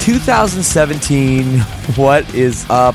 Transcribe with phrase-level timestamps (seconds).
[0.00, 1.60] Two thousand seventeen.
[1.94, 2.94] What is up?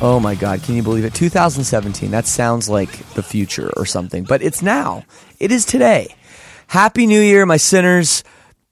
[0.00, 1.14] Oh my God, can you believe it?
[1.14, 2.10] 2017.
[2.10, 5.04] That sounds like the future or something, but it's now.
[5.38, 6.14] It is today.
[6.66, 8.24] Happy New Year, my sinners.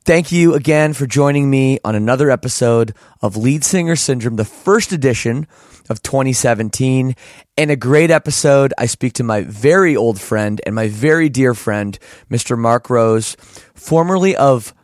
[0.05, 4.92] Thank you again for joining me on another episode of Lead Singer Syndrome, the first
[4.92, 5.46] edition
[5.88, 7.14] of 2017.
[7.56, 8.74] And a great episode.
[8.77, 11.98] I speak to my very old friend and my very dear friend,
[12.30, 12.58] Mr.
[12.58, 13.36] Mark Rose,
[13.74, 14.74] formerly of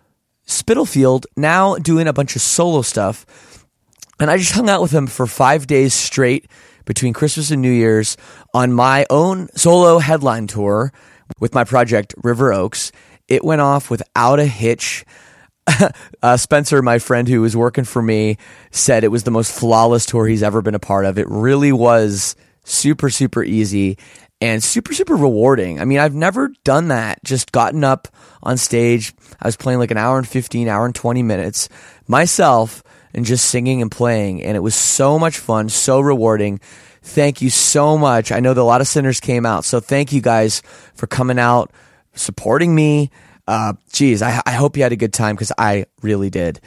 [0.47, 3.27] Spitalfield, now doing a bunch of solo stuff.
[4.19, 6.49] And I just hung out with him for five days straight
[6.85, 8.17] between Christmas and New Year's
[8.55, 10.93] on my own solo headline tour
[11.41, 12.93] with my project River Oaks.
[13.29, 15.05] It went off without a hitch.
[16.23, 18.39] uh, Spencer, my friend who was working for me,
[18.71, 21.19] said it was the most flawless tour he's ever been a part of.
[21.19, 23.99] It really was super, super easy
[24.41, 25.81] and super, super rewarding.
[25.81, 27.23] I mean, I've never done that.
[27.25, 28.09] Just gotten up
[28.43, 29.15] on stage.
[29.41, 31.69] I was playing like an hour and 15, hour and 20 minutes
[32.07, 32.83] myself
[33.15, 34.43] and just singing and playing.
[34.43, 36.61] And it was so much fun, so rewarding.
[37.03, 38.31] Thank you so much.
[38.31, 39.65] I know that a lot of sinners came out.
[39.65, 40.61] So thank you guys
[40.95, 41.73] for coming out,
[42.15, 43.11] supporting me.
[43.49, 46.61] Uh, geez, I, I hope you had a good time because I really did.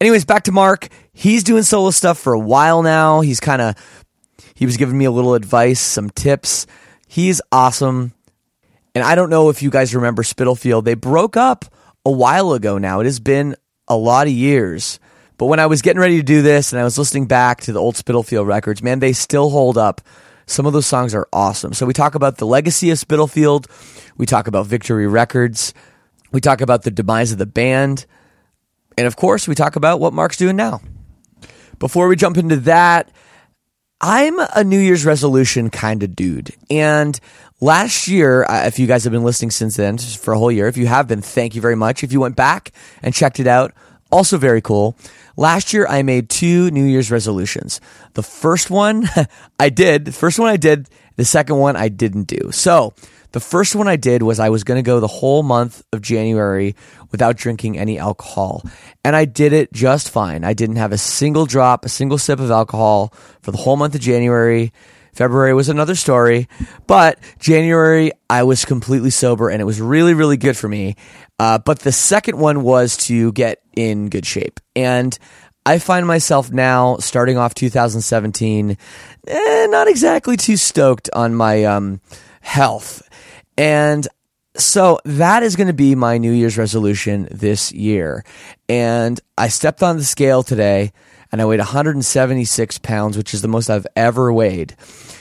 [0.00, 0.88] Anyways, back to Mark.
[1.12, 3.20] He's doing solo stuff for a while now.
[3.20, 3.74] He's kind of,
[4.54, 6.66] he was giving me a little advice, some tips.
[7.10, 8.12] He's awesome.
[8.94, 10.84] And I don't know if you guys remember Spitalfield.
[10.84, 11.64] They broke up
[12.06, 13.00] a while ago now.
[13.00, 13.56] It has been
[13.88, 15.00] a lot of years.
[15.36, 17.72] But when I was getting ready to do this and I was listening back to
[17.72, 20.00] the old Spitalfield records, man, they still hold up.
[20.46, 21.72] Some of those songs are awesome.
[21.72, 23.66] So we talk about the legacy of Spitalfield.
[24.16, 25.74] We talk about Victory Records.
[26.30, 28.06] We talk about the demise of the band.
[28.96, 30.80] And of course, we talk about what Mark's doing now.
[31.80, 33.10] Before we jump into that,
[34.00, 36.54] I'm a New Year's resolution kind of dude.
[36.70, 37.18] And
[37.60, 40.68] last year, uh, if you guys have been listening since then for a whole year,
[40.68, 42.02] if you have been, thank you very much.
[42.02, 42.72] If you went back
[43.02, 43.74] and checked it out,
[44.10, 44.96] also very cool.
[45.36, 47.80] Last year, I made two New Year's resolutions.
[48.14, 49.06] The first one
[49.60, 52.50] I did, the first one I did, the second one I didn't do.
[52.52, 52.94] So,
[53.32, 56.02] the first one I did was I was going to go the whole month of
[56.02, 56.74] January
[57.10, 58.62] without drinking any alcohol.
[59.04, 60.44] And I did it just fine.
[60.44, 63.12] I didn't have a single drop, a single sip of alcohol
[63.42, 64.72] for the whole month of January.
[65.12, 66.48] February was another story,
[66.86, 70.96] but January I was completely sober and it was really, really good for me.
[71.38, 74.60] Uh, but the second one was to get in good shape.
[74.76, 75.18] And
[75.66, 78.76] I find myself now starting off 2017,
[79.26, 82.00] eh, not exactly too stoked on my um,
[82.40, 83.02] health.
[83.58, 84.06] And
[84.56, 88.24] so that is going to be my New Year's resolution this year.
[88.68, 90.92] And I stepped on the scale today
[91.32, 94.74] and I weighed 176 pounds, which is the most I've ever weighed.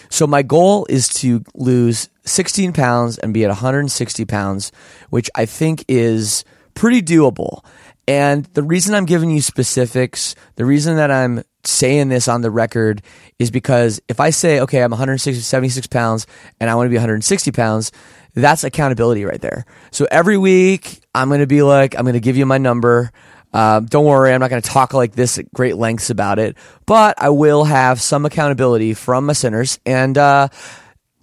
[0.09, 4.71] So my goal is to lose 16 pounds and be at 160 pounds,
[5.09, 6.43] which I think is
[6.73, 7.63] pretty doable.
[8.07, 12.51] And the reason I'm giving you specifics, the reason that I'm saying this on the
[12.51, 13.01] record
[13.37, 16.27] is because if I say, okay, I'm 160, 76 pounds
[16.59, 17.91] and I want to be 160 pounds,
[18.33, 19.65] that's accountability right there.
[19.91, 23.11] So every week I'm going to be like, I'm going to give you my number.
[23.51, 26.55] Uh, don't worry, I'm not going to talk like this at great lengths about it,
[26.85, 29.79] but I will have some accountability from my sinners.
[29.85, 30.49] And, uh,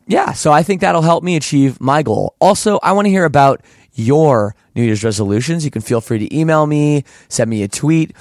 [0.08, 2.36] yeah, so I think that'll help me achieve my goal.
[2.40, 3.62] Also, I want to hear about
[3.92, 5.64] your New Year's resolutions.
[5.64, 8.12] You can feel free to email me, send me a tweet.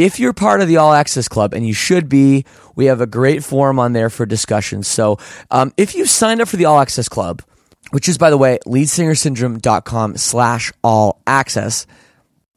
[0.00, 3.06] If you're part of the All Access Club, and you should be, we have a
[3.06, 4.88] great forum on there for discussions.
[4.88, 5.18] So
[5.50, 7.42] um, if you signed up for the All Access Club,
[7.90, 11.86] which is, by the way, leadsingersyndrome.com slash all access,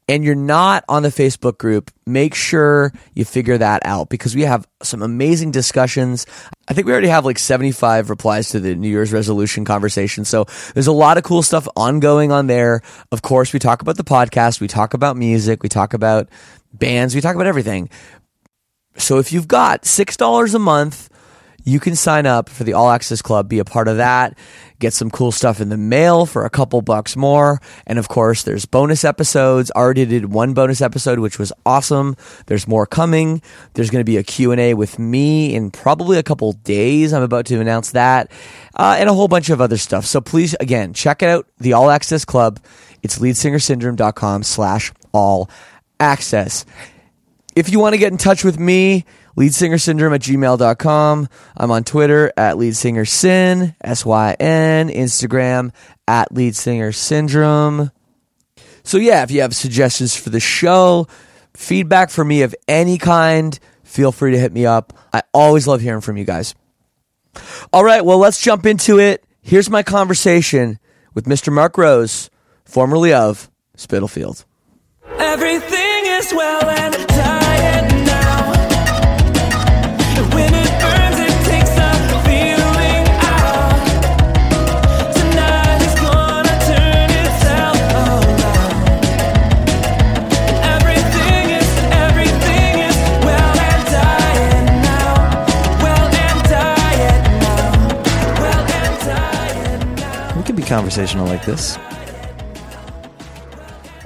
[0.07, 4.43] and you're not on the Facebook group, make sure you figure that out because we
[4.43, 6.25] have some amazing discussions.
[6.69, 10.23] I think we already have like 75 replies to the New Year's resolution conversation.
[10.23, 12.81] So there's a lot of cool stuff ongoing on there.
[13.11, 16.29] Of course, we talk about the podcast, we talk about music, we talk about
[16.73, 17.89] bands, we talk about everything.
[18.97, 21.09] So if you've got $6 a month,
[21.65, 24.37] you can sign up for the All Access Club, be a part of that,
[24.79, 27.61] get some cool stuff in the mail for a couple bucks more.
[27.87, 29.71] And of course, there's bonus episodes.
[29.71, 32.17] Already did one bonus episode, which was awesome.
[32.47, 33.41] There's more coming.
[33.73, 37.13] There's going to be a Q&A with me in probably a couple days.
[37.13, 38.29] I'm about to announce that.
[38.75, 40.05] Uh, and a whole bunch of other stuff.
[40.05, 42.59] So please, again, check out the All Access Club.
[43.01, 45.49] It's leadsingersyndrome.com slash all
[46.03, 46.65] access.
[47.55, 49.05] If you want to get in touch with me,
[49.37, 51.27] leadsingersyndrome at gmail.com.
[51.55, 55.71] I'm on Twitter at leadsingersyn, S-Y-N, Instagram
[56.07, 57.91] at leadsingersyndrome.
[58.83, 61.07] So yeah, if you have suggestions for the show,
[61.53, 64.93] feedback for me of any kind, feel free to hit me up.
[65.13, 66.53] I always love hearing from you guys.
[67.71, 69.23] All right, well, let's jump into it.
[69.41, 70.79] Here's my conversation
[71.13, 71.51] with Mr.
[71.51, 72.29] Mark Rose,
[72.65, 74.45] formerly of Spitalfield.
[75.17, 75.92] Everything
[76.25, 78.51] is well and diet now.
[80.33, 81.89] When it burns, it takes the
[82.27, 83.05] feeling
[83.35, 83.83] out.
[85.17, 89.03] Tonight is gonna turn itself around.
[90.75, 91.69] Everything is,
[92.07, 92.97] everything is
[93.27, 95.13] well and diet now.
[95.83, 97.67] Well and diet now.
[98.39, 100.37] Well and diet now.
[100.37, 101.77] We can be conversational like this.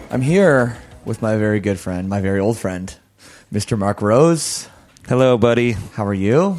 [0.09, 0.77] I'm here
[1.07, 2.94] with my very good friend, my very old friend,
[3.51, 3.77] Mr.
[3.77, 4.68] Mark Rose.
[5.07, 5.71] Hello, buddy.
[5.71, 6.57] How are you?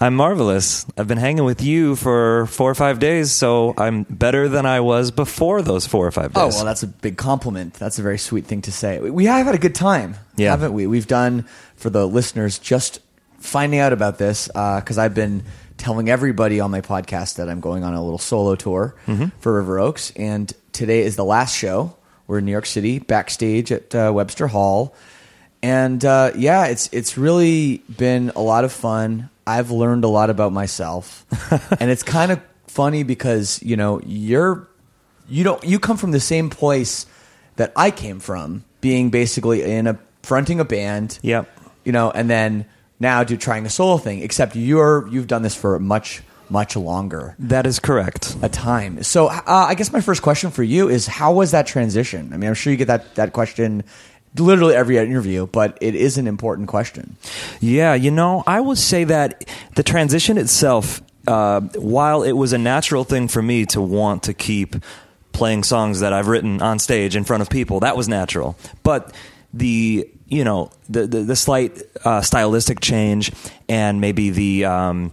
[0.00, 0.86] I'm marvelous.
[0.96, 4.80] I've been hanging with you for four or five days, so I'm better than I
[4.80, 6.54] was before those four or five oh, days.
[6.54, 7.74] Oh, well, that's a big compliment.
[7.74, 9.00] That's a very sweet thing to say.
[9.00, 10.50] We have had a good time, Yeah.
[10.50, 10.86] haven't we?
[10.86, 13.00] We've done, for the listeners, just
[13.38, 15.42] finding out about this, uh, because I've been
[15.76, 19.26] telling everybody on my podcast that I'm going on a little solo tour mm-hmm.
[19.40, 20.12] for River Oaks.
[20.16, 21.97] And today is the last show.
[22.28, 24.94] We're in New York City, backstage at uh, Webster Hall.
[25.62, 29.30] And uh, yeah, it's it's really been a lot of fun.
[29.46, 31.26] I've learned a lot about myself,
[31.80, 34.68] and it's kind of funny because you know you're
[35.28, 37.06] you don't you come from the same place
[37.56, 41.18] that I came from, being basically in a fronting a band.
[41.22, 41.50] Yep.
[41.84, 42.66] You know, and then
[43.00, 44.20] now do trying a solo thing.
[44.20, 48.36] Except you're you've done this for much much longer that is correct.
[48.42, 49.02] a time.
[49.02, 52.32] So uh, I guess my first question for you is how was that transition?
[52.32, 53.84] I mean, I'm sure you get that that question
[54.36, 57.16] literally every interview, but it is an important question.
[57.60, 62.58] Yeah, you know, I would say that the transition itself, uh, while it was a
[62.58, 64.76] natural thing for me to want to keep
[65.32, 68.56] playing songs that I've written on stage in front of people, that was natural.
[68.82, 69.14] But
[69.52, 73.32] the you know the the, the slight uh, stylistic change
[73.68, 75.12] and maybe the um,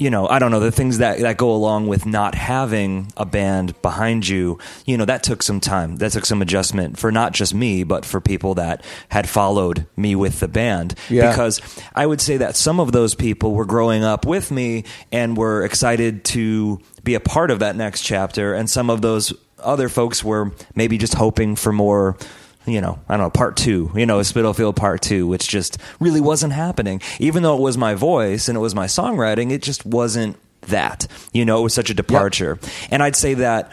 [0.00, 3.26] you know, I don't know, the things that, that go along with not having a
[3.26, 5.96] band behind you, you know, that took some time.
[5.96, 10.16] That took some adjustment for not just me, but for people that had followed me
[10.16, 10.94] with the band.
[11.10, 11.30] Yeah.
[11.30, 11.60] Because
[11.94, 15.64] I would say that some of those people were growing up with me and were
[15.64, 18.54] excited to be a part of that next chapter.
[18.54, 22.16] And some of those other folks were maybe just hoping for more
[22.66, 26.20] you know, I don't know, part two, you know, Spitalfield part two, which just really
[26.20, 27.00] wasn't happening.
[27.18, 31.06] Even though it was my voice and it was my songwriting, it just wasn't that.
[31.32, 32.58] You know, it was such a departure.
[32.90, 33.72] And I'd say that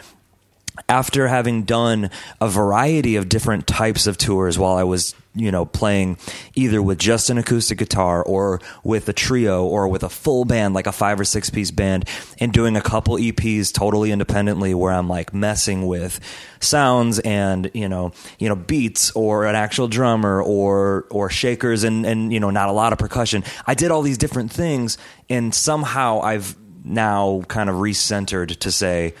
[0.88, 5.66] after having done a variety of different types of tours while I was, you know,
[5.66, 6.16] playing
[6.54, 10.74] either with just an acoustic guitar or with a trio or with a full band,
[10.74, 12.08] like a five or six piece band,
[12.40, 16.20] and doing a couple EPs totally independently where I'm like messing with
[16.60, 22.06] sounds and, you know, you know, beats or an actual drummer or or shakers and,
[22.06, 23.44] and you know, not a lot of percussion.
[23.66, 24.96] I did all these different things
[25.28, 26.56] and somehow I've
[26.88, 29.14] now kind of recentered to say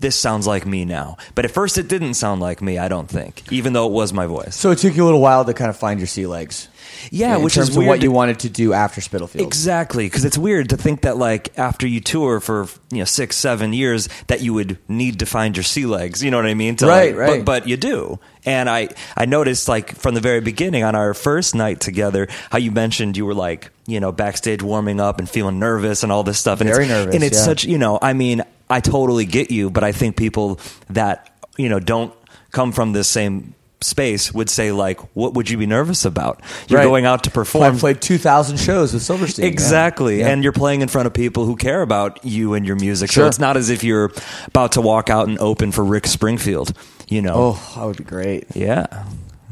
[0.00, 1.16] this sounds like me now.
[1.34, 4.12] But at first it didn't sound like me, I don't think, even though it was
[4.12, 4.54] my voice.
[4.54, 6.68] So it took you a little while to kind of find your sea legs.
[7.10, 9.46] Yeah, in which terms is of weird what you wanted to do after Spitalfield.
[9.46, 13.36] Exactly, because it's weird to think that like after you tour for you know six,
[13.36, 16.22] seven years, that you would need to find your sea legs.
[16.22, 16.76] You know what I mean?
[16.76, 17.44] To, Right, like- right.
[17.44, 21.14] But, but you do, and I I noticed like from the very beginning on our
[21.14, 25.28] first night together, how you mentioned you were like you know backstage warming up and
[25.28, 26.60] feeling nervous and all this stuff.
[26.60, 27.44] And Very it's, nervous, and it's yeah.
[27.44, 31.68] such you know I mean I totally get you, but I think people that you
[31.68, 32.14] know don't
[32.52, 36.40] come from this same space would say like, "What would you be nervous about?
[36.68, 36.86] You're Right.
[36.86, 39.44] going out to perform." I've played two thousand shows with Silverstein.
[39.46, 40.20] Exactly.
[40.20, 40.28] Yeah.
[40.28, 43.10] And you're playing in front of people who care about you and your music.
[43.12, 44.10] So it's not as if you're
[44.46, 46.72] about to walk out and open for Rick Springfield,
[47.08, 47.34] you know.
[47.56, 48.46] oh, that would be great.
[48.54, 48.86] Yeah.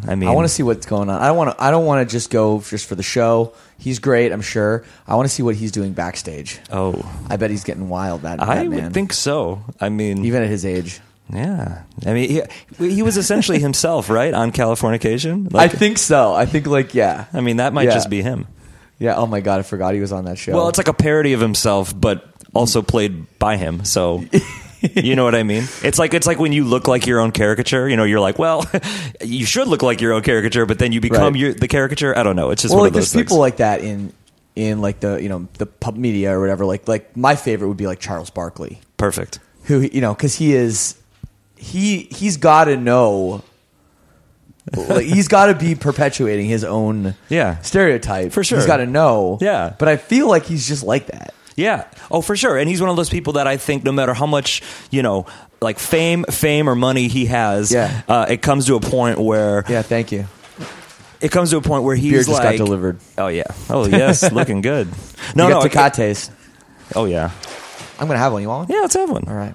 [0.09, 1.21] I mean I want to see what's going on.
[1.21, 1.63] I don't want to.
[1.63, 3.53] I don't want to just go just for the show.
[3.77, 4.83] He's great, I'm sure.
[5.07, 6.59] I want to see what he's doing backstage.
[6.73, 6.95] Oh.
[7.29, 8.23] I bet he's getting wild.
[8.23, 9.63] That, I that would think so.
[9.79, 11.01] I mean, even at his age.
[11.33, 11.83] Yeah.
[12.07, 12.43] I mean,
[12.79, 15.55] he, he was essentially himself, right, on Californication.
[15.55, 16.35] I think so.
[16.35, 17.95] I think like yeah, I mean, that might Yeah.
[17.95, 18.47] just be him.
[18.99, 19.17] yeah.
[19.17, 20.53] Oh my god, I forgot he was on that show.
[20.53, 23.85] Well, it's like a parody of himself, but also played by him.
[23.85, 24.25] So.
[24.97, 25.65] you know what I mean?
[25.83, 27.87] It's like it's like when you look like your own caricature.
[27.87, 28.65] You know, you're like, well,
[29.23, 31.37] you should look like your own caricature, but then you become Right.
[31.41, 32.17] your, the caricature.
[32.17, 32.49] I don't know.
[32.51, 33.25] It's just well, one like of those there's things.
[33.27, 34.13] people like that in
[34.57, 36.65] in like the you know the pub media or whatever.
[36.65, 39.39] Like like my favorite would be like Charles Barkley, Perfect.
[39.65, 40.95] who you know because he is
[41.61, 43.43] he he's got to know.
[44.77, 47.59] like, he's got to be perpetuating his own Yeah.
[47.63, 48.59] stereotype For sure.
[48.59, 49.73] He's got to know, Yeah.
[49.79, 51.35] But I feel like he's just like that.
[51.57, 51.85] Yeah.
[52.11, 52.57] Oh, for sure.
[52.57, 55.27] And he's one of those people that I think no matter how much, you know,
[55.61, 58.03] like fame, fame or money he has, Yeah.
[58.09, 60.27] uh, it comes to a point where Yeah, thank you.
[61.21, 62.99] it comes to a point where he's Beer just like, got delivered.
[63.19, 63.45] Oh yeah.
[63.69, 64.89] Oh yes, looking good.
[65.35, 65.61] No, you no.
[65.61, 65.75] got okay.
[66.05, 66.31] Tecates.
[66.95, 67.31] Oh yeah.
[67.99, 68.41] I'm gonna have one.
[68.43, 68.77] You want one?
[68.77, 69.25] Yeah, let's have one.
[69.29, 69.55] All right.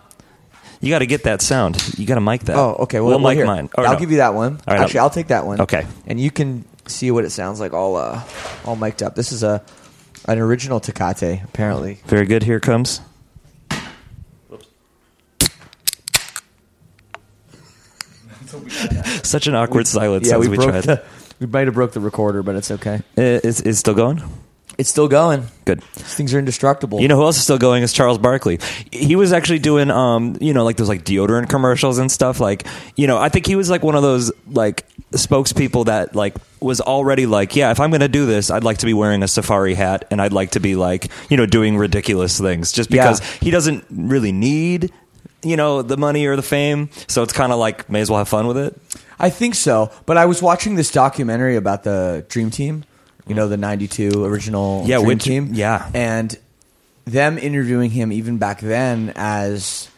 [0.82, 1.98] You got to get that sound.
[1.98, 2.56] You got to mic that.
[2.56, 3.00] Oh, okay.
[3.00, 3.46] Well, we'll well, mic here.
[3.46, 3.70] mine.
[3.78, 4.00] Or I'll no.
[4.00, 4.60] give you that one.
[4.68, 5.62] All right, Actually, I'll- I'll take that one.
[5.62, 5.86] Okay.
[6.08, 8.22] And you can see what it sounds like all uh,
[8.66, 9.16] all mic'd up.
[9.16, 9.64] This is a
[10.28, 12.00] an original Tecate, apparently.
[12.06, 12.44] Very good.
[12.44, 13.02] Here it comes.
[19.24, 20.84] Such an awkward silence yeah, as we, we, broke tried.
[20.84, 21.04] the
[21.40, 23.02] we might have broke the recorder, but it's okay.
[23.18, 24.22] Uh, Is is still going?
[24.78, 25.48] It's still going.
[25.64, 25.82] Good.
[25.96, 27.00] These things are indestructible.
[27.00, 28.60] You know who else is still going is Charles Barkley.
[28.92, 32.40] He was actually doing, um, you know, like those like deodorant commercials and stuff.
[32.42, 32.68] Like,
[32.98, 36.82] you know, I think he was like one of those like spokespeople that like was
[36.82, 39.28] already like, yeah, if I'm going to do this, I'd like to be wearing a
[39.28, 43.22] safari hat and I'd like to be like, you know, doing ridiculous things just because
[43.22, 43.28] Yeah.
[43.42, 44.92] he doesn't really need,
[45.42, 46.90] you know, the money or the fame.
[47.08, 48.78] So it's kind of like, may as well have fun with it.
[49.20, 49.92] I think so.
[50.06, 52.84] But I was watching this documentary about the Dream Team.
[53.28, 55.50] You know, the '92 original Yeah, Dream which- Team.
[55.54, 55.90] yeah.
[55.94, 56.38] and
[57.06, 59.90] them interviewing him even back then as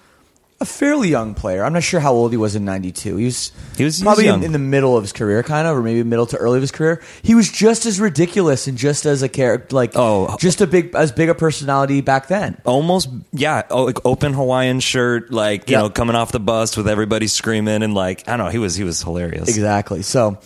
[0.60, 1.64] a fairly young player.
[1.64, 3.16] I'm not sure how old he was in '92.
[3.18, 5.68] He was He was- he was probably in, in the middle of his career, kind
[5.68, 7.00] of, or maybe middle to early of his career.
[7.22, 10.36] He was just as ridiculous and just as a character, like Oh.
[10.40, 12.58] just a big as big a personality back then.
[12.66, 15.84] almost yeah oh, like open hawaiian shirt like you Yeah.
[15.84, 18.76] know coming off the bus with everybody screaming and like i don't know he was
[18.76, 20.02] he was hilarious Exactly.
[20.02, 20.40] So.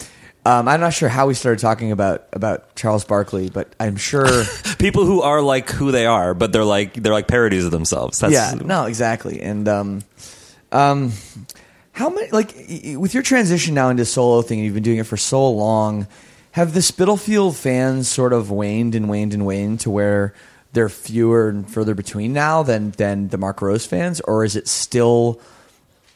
[0.43, 4.25] Um, I'm not sure how we started talking about, about Charles Barkley, but I'm sure.
[4.79, 8.17] people who are like who they are but they're like they're like parodies of themselves
[8.19, 9.41] that's yeah, no, exactly.
[9.41, 10.03] And um,
[10.71, 11.11] um,
[11.91, 12.53] how many like
[12.97, 16.07] with your transition now into solo thing, you've been doing it for so long.
[16.53, 20.33] Have the Spitalfield fans sort of waned and waned and waned to where
[20.73, 24.67] they're fewer and further between now than than the Mark Rose fans, or is it
[24.67, 25.39] still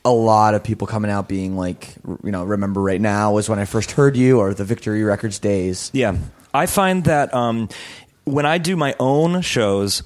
[0.06, 3.60] a lot of people coming out being like, you know, remember right now was when
[3.60, 5.90] I first heard you, or the Victory Records days?
[5.94, 6.16] Yeah,
[6.54, 7.68] I find that um,
[8.24, 10.04] when I do my own shows,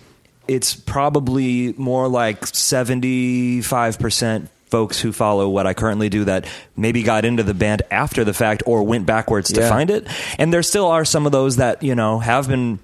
[0.48, 6.46] it's probably more like seventy-five percent folks who follow what I currently do that
[6.78, 9.70] maybe got into the band after the fact or went backwards to Yeah.
[9.70, 12.80] find it, and there still are some of those that you know have been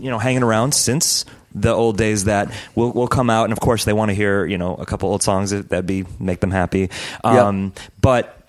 [0.00, 3.44] you know hanging around since the old days that will will come out.
[3.44, 5.86] And of course they want to hear you know a couple old songs that that'd
[5.86, 6.90] be make them happy.
[7.22, 8.43] Um, but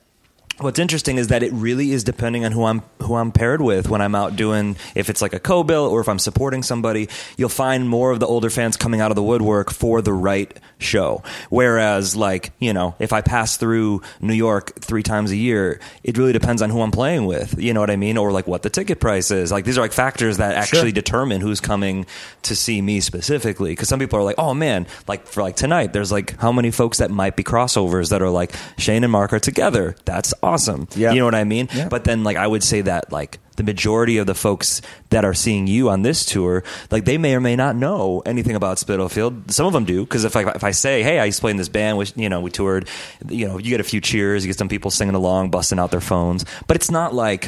[0.60, 3.90] What's interesting is that it really is depending on who I'm who I'm paired with
[3.90, 7.50] when I'm out doing if it's like a co-bill or if I'm supporting somebody, you'll
[7.50, 11.24] find more of the older fans coming out of the woodwork for the right show.
[11.50, 16.18] Whereas like, you know, if I pass through New York 3 times a year, it
[16.18, 17.60] really depends on who I'm playing with.
[17.62, 18.16] You know what I mean?
[18.18, 19.52] Or like what the ticket price is.
[19.52, 22.06] Like these are like factors that actually determine who's coming
[22.44, 25.92] to see me specifically cuz some people are like, "Oh man, like for like tonight
[25.92, 29.34] there's like how many folks that might be crossovers that are like Shane and Mark
[29.34, 29.98] are together.
[30.06, 30.88] That's awesome.
[30.96, 31.12] Yeah.
[31.12, 31.68] You know what I mean?
[31.74, 31.90] Yeah.
[31.90, 35.34] But then like I would say that like the majority of the folks that are
[35.34, 39.50] seeing you on this tour, like they may or may not know anything about Spitalfield.
[39.52, 41.52] Some of them do because if I if I say, "Hey, I used to play
[41.52, 42.88] in this band," which you know we toured,
[43.28, 45.92] you know, you get a few cheers, you get some people singing along, busting out
[45.92, 47.46] their phones, but it's not like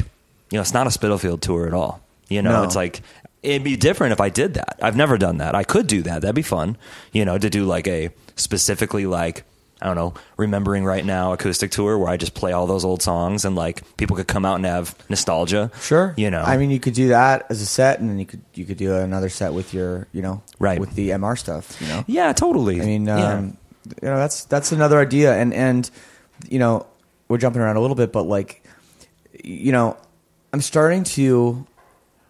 [0.50, 2.00] you know, it's not a Spitalfield tour at all.
[2.28, 2.62] You know, No.
[2.64, 3.02] it's like
[3.42, 4.78] it'd be different if I did that.
[4.82, 5.54] I've never done that.
[5.54, 6.22] I could do that.
[6.22, 6.76] That'd be fun.
[7.12, 9.44] You know, to do like a specifically like
[9.80, 13.00] I don't know, remembering right now acoustic tour where I just play all those old
[13.02, 15.70] songs and like people could come out and have nostalgia.
[15.80, 16.14] Sure.
[16.16, 16.42] You know.
[16.42, 18.76] I mean, you could do that as a set, and then you could you could
[18.76, 20.80] do another set with your, you know, Right.
[20.80, 21.76] with the MR stuff.
[21.80, 22.04] You know.
[22.08, 22.80] Yeah, totally.
[22.82, 23.34] I mean, Yeah.
[23.34, 23.56] um,
[24.02, 25.88] you know, that's that's another idea, and and
[26.48, 26.86] you know,
[27.28, 28.62] we're jumping around a little bit, but like
[29.44, 29.96] you know,
[30.52, 31.66] I'm starting to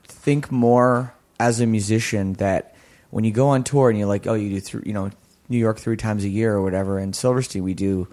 [0.05, 2.75] think more as a musician that
[3.11, 5.11] when you go on tour and you're like, oh, you do, th- you know,
[5.49, 8.09] New York three times a year or whatever, and Silverstein we do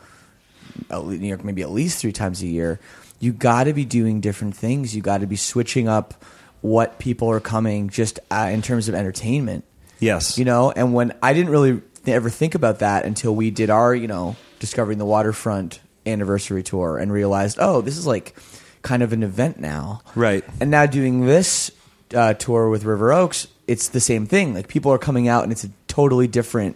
[0.92, 2.80] New York maybe at least three times a year.
[3.20, 4.96] You got to be doing different things.
[4.96, 6.14] You got to be switching up
[6.62, 9.64] what people are coming just uh, in terms of entertainment.
[10.00, 10.38] Yes.
[10.38, 13.70] You know, and when I didn't really th- ever think about that until we did
[13.70, 18.36] our, you know, discovering the waterfront anniversary tour and realized, oh, this is like
[18.82, 20.02] kind of an event now.
[20.16, 20.44] Right.
[20.60, 21.72] And now doing this
[22.14, 24.54] uh, tour with River Oaks, it's the same thing.
[24.54, 26.76] Like people are coming out and it's a totally different.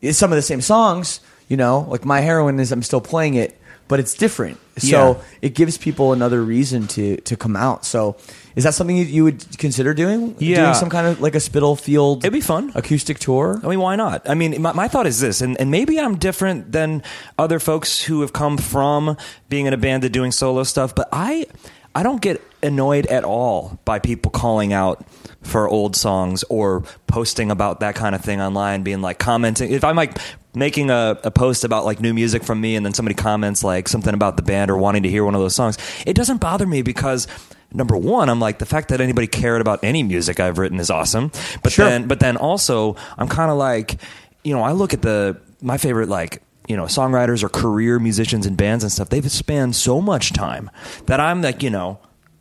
[0.00, 1.80] It's some of the same songs, you know.
[1.88, 3.56] Like my heroine is, I'm still playing it,
[3.88, 4.58] but it's different.
[4.78, 5.22] So Yeah.
[5.42, 7.84] it gives people another reason to to come out.
[7.84, 8.16] So
[8.56, 10.34] is that something you, you would consider doing?
[10.38, 10.62] Yeah.
[10.62, 12.24] doing some kind of like a Spitalfield.
[12.24, 12.72] It'd be fun.
[12.74, 13.60] acoustic tour.
[13.62, 14.28] I mean, why not?
[14.28, 17.02] I mean, my, my thought is this, and, and maybe I'm different than
[17.38, 19.16] other folks who have come from
[19.48, 21.46] being in a band to doing solo stuff, but I
[21.94, 25.04] I don't get annoyed at all by people calling out
[25.42, 29.72] for old songs or posting about that kind of thing online, being like commenting.
[29.72, 30.18] If I'm like
[30.54, 33.88] making a, a post about like new music from me and then somebody comments like
[33.88, 36.66] something about the band or wanting to hear one of those songs, it doesn't bother
[36.66, 37.26] me because
[37.72, 40.90] number one, I'm like the fact that anybody cared about any music I've written is
[40.90, 41.30] awesome.
[41.62, 41.86] But Sure.
[41.88, 44.00] then but then also I'm kind of like,
[44.44, 48.44] you know, I look at the my favorite like you know songwriters or career musicians
[48.44, 49.08] and bands and stuff.
[49.08, 50.70] They've spanned so much time
[51.06, 51.98] that I'm like, you know.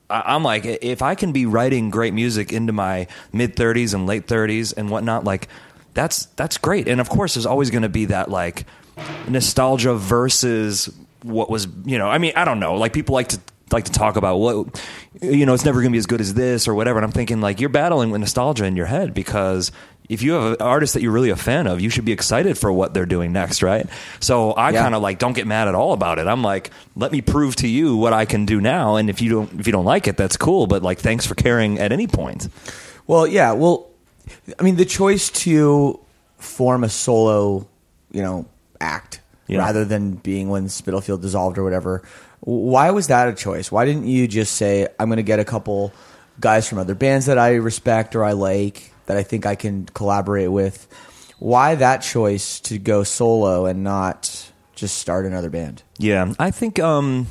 [0.09, 4.27] I'm like, if I can be writing great music into my mid 30s and late
[4.27, 5.47] 30s and whatnot, like
[5.93, 6.87] that's that's great.
[6.87, 8.65] And of course, there's always going to be that like
[9.27, 10.89] nostalgia versus
[11.21, 12.09] what was, you know.
[12.09, 12.75] I mean, I don't know.
[12.75, 13.39] Like people like to
[13.71, 14.83] like to talk about what
[15.21, 15.53] you know.
[15.53, 16.97] It's never going to be as good as this or whatever.
[16.97, 19.71] And I'm thinking like you're battling with nostalgia in your head because
[20.09, 22.57] if you have an artist that you're really a fan of, you should be excited
[22.57, 23.87] for what they're doing next, right?
[24.19, 24.81] So I Yeah.
[24.81, 26.25] kind of like don't get mad at all about it.
[26.27, 29.29] I'm like, let me prove to you what I can do now, and if you
[29.29, 30.65] don't if you don't like it, that's cool.
[30.67, 32.49] But like, thanks for caring at any point.
[33.07, 33.51] Well, yeah.
[33.53, 33.87] Well,
[34.59, 35.99] I mean, the choice to
[36.37, 37.67] form a solo,
[38.11, 38.45] you know,
[38.81, 39.59] act Yeah.
[39.59, 42.01] rather than being when Spitalfield dissolved or whatever.
[42.41, 43.71] Why was that a choice?
[43.71, 45.91] Why didn't you just say, "I'm going to get a couple
[46.39, 49.87] guys from other bands that I respect or I like that I think I can
[49.87, 50.87] collaborate with"?
[51.39, 55.81] Why that choice to go solo and not just start another band?
[55.97, 57.27] Yeah, I think um,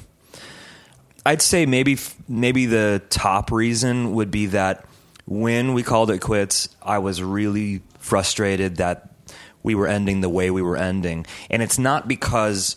[1.24, 4.84] I'd say maybe maybe the top reason would be that
[5.24, 9.14] when we called it quits, I was really frustrated that
[9.62, 12.76] we were ending the way we were ending, and it's not because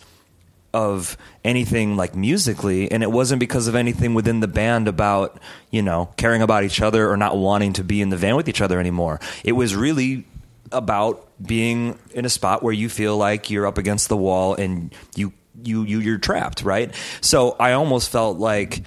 [0.74, 5.38] of anything like musically and it wasn't because of anything within the band about
[5.70, 8.48] you know caring about each other or not wanting to be in the van with
[8.48, 9.20] each other anymore.
[9.44, 10.26] It was really
[10.72, 14.94] about being in a spot where you feel like you're up against the wall and
[15.16, 16.94] you you, you you're trapped right?
[17.20, 18.84] So i almost felt like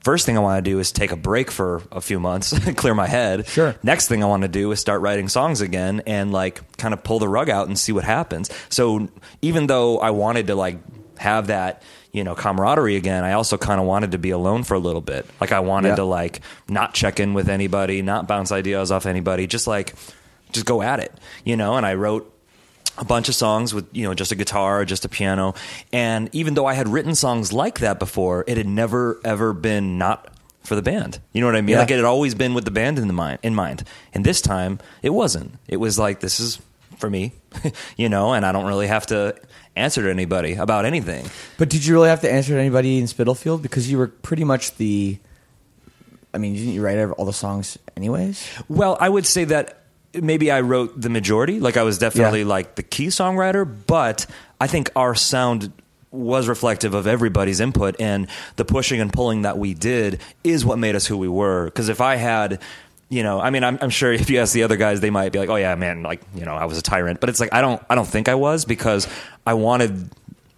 [0.00, 2.94] first thing i want to do is take a break for a few months clear
[2.94, 3.48] my head.
[3.48, 3.74] Sure.
[3.82, 7.02] next thing i want to do is start writing songs again and like kind of
[7.02, 8.48] pull the rug out and see what happens.
[8.68, 9.08] So
[9.42, 10.78] even though i wanted to like
[11.18, 14.74] have that you know camaraderie again i also kind of wanted to be alone for
[14.74, 15.26] a little bit.
[15.40, 15.96] Like i wanted Yeah.
[15.96, 19.94] to like not check in with anybody not bounce ideas off anybody just like
[20.52, 21.12] just go at it
[21.44, 21.76] you know?
[21.76, 22.32] And i wrote
[22.98, 25.54] a bunch of songs with you know just a guitar just a piano.
[25.92, 29.98] And even though i had written songs like that before it had never ever been
[29.98, 30.28] not
[30.64, 31.20] for the band.
[31.32, 31.74] You know what i mean?
[31.74, 31.80] Yeah.
[31.80, 33.84] like it had always been with the band in the mind in mind.
[34.14, 35.58] And this time it wasn't.
[35.68, 36.58] It was like this is
[36.98, 37.32] for me
[37.98, 38.32] you know?
[38.32, 39.36] And i don't really have to
[39.76, 41.24] answer to anybody about anything
[41.58, 44.44] But did you really have to answer to anybody in Spitalfield because you were pretty
[44.44, 45.18] much the?
[46.34, 48.46] I mean, didn't you write all the songs anyways?
[48.68, 49.82] Well, I would say that
[50.14, 51.60] maybe I wrote the majority.
[51.60, 52.46] Like I was definitely Yeah.
[52.46, 54.26] like the key songwriter, but
[54.60, 55.72] I think our sound
[56.10, 60.78] was reflective of everybody's input and the pushing and pulling that we did is what
[60.78, 61.66] made us who we were.
[61.66, 62.60] Because if I had
[63.08, 65.30] you know, I mean, I'm, I'm sure if you ask the other guys, they might
[65.32, 67.54] be like, "Oh yeah, man, like you know, I was a tyrant." But it's like
[67.54, 69.06] I don't, I don't think I was because
[69.46, 70.10] I wanted,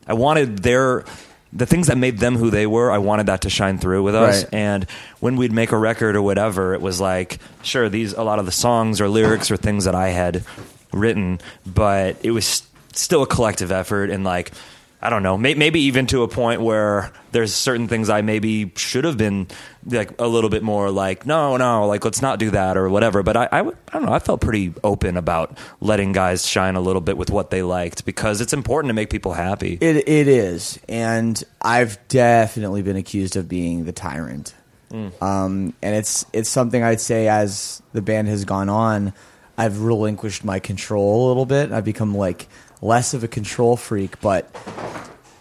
[0.06, 1.04] I wanted their
[1.52, 2.90] the things that made them who they were.
[2.90, 4.44] I wanted that to shine through with us.
[4.44, 4.54] Right.
[4.54, 4.84] And
[5.20, 8.46] when we'd make a record or whatever, it was like, sure, these a lot of
[8.46, 10.44] the songs or lyrics or things that I had
[10.92, 14.52] written, but it was still a collective effort and like.
[15.00, 18.72] I don't know, may, maybe even to a point where there's certain things I maybe
[18.74, 19.46] should have been
[19.86, 23.22] like a little bit more like, no, no, like let's not do that or whatever.
[23.22, 26.74] But I, I, would- I don't know, I felt pretty open about letting guys shine
[26.74, 29.78] a little bit with what they liked because it's important to make people happy.
[29.80, 34.52] It it is, and I've definitely been accused of being the tyrant.
[34.90, 39.12] Um, and it's it's something I'd say as the band has gone on,
[39.56, 41.72] I've relinquished my control a little bit.
[41.72, 42.48] I've become like
[42.80, 44.54] less of a control freak, but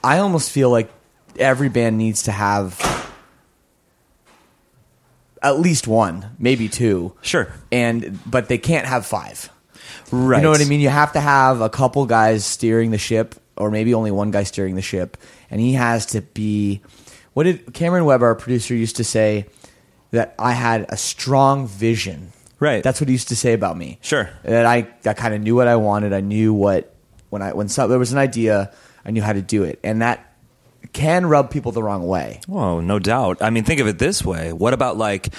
[0.04, 0.91] I almost feel like
[1.38, 2.80] every band needs to have
[5.41, 7.13] at least one, maybe two.
[7.21, 7.52] Sure.
[7.71, 9.50] And but they can't have five.
[10.12, 10.38] Right.
[10.38, 10.80] You know what I mean?
[10.80, 14.43] You have to have a couple guys steering the ship, or maybe only one guy
[14.43, 15.17] steering the ship,
[15.50, 16.82] and he has to be.
[17.34, 19.45] What did Cameron Webb, our producer, used to say?
[20.12, 22.32] That I had a strong vision.
[22.62, 22.82] Right.
[22.82, 24.00] That's what he used to say about me.
[24.02, 24.30] Sure.
[24.43, 26.13] That I, I kind of knew what I wanted.
[26.13, 26.95] I knew what
[27.30, 28.72] when I when some, there was an idea,
[29.06, 30.34] I knew how to do it, and that
[30.94, 32.42] can rub people the wrong way.
[32.48, 33.42] Whoa, no doubt.
[33.42, 34.54] I mean, think of it this way.
[34.54, 35.34] What about like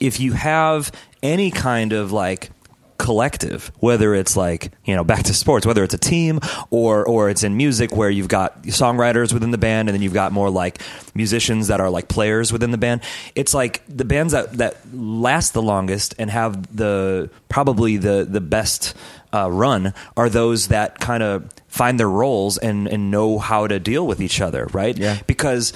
[0.00, 0.90] if you have
[1.22, 2.50] any kind of like
[2.98, 6.38] collective, whether it's like, you know, back to sports, whether it's a team
[6.70, 10.14] or or it's in music where you've got songwriters within the band and then you've
[10.14, 10.80] got more like
[11.14, 13.00] musicians that are like players within the band.
[13.34, 18.40] It's like the bands that that last the longest and have the probably the the
[18.40, 18.94] best
[19.32, 23.78] uh, run are those that kind of find their roles and and know how to
[23.78, 24.96] deal with each other, right?
[24.96, 25.18] Yeah.
[25.26, 25.72] Because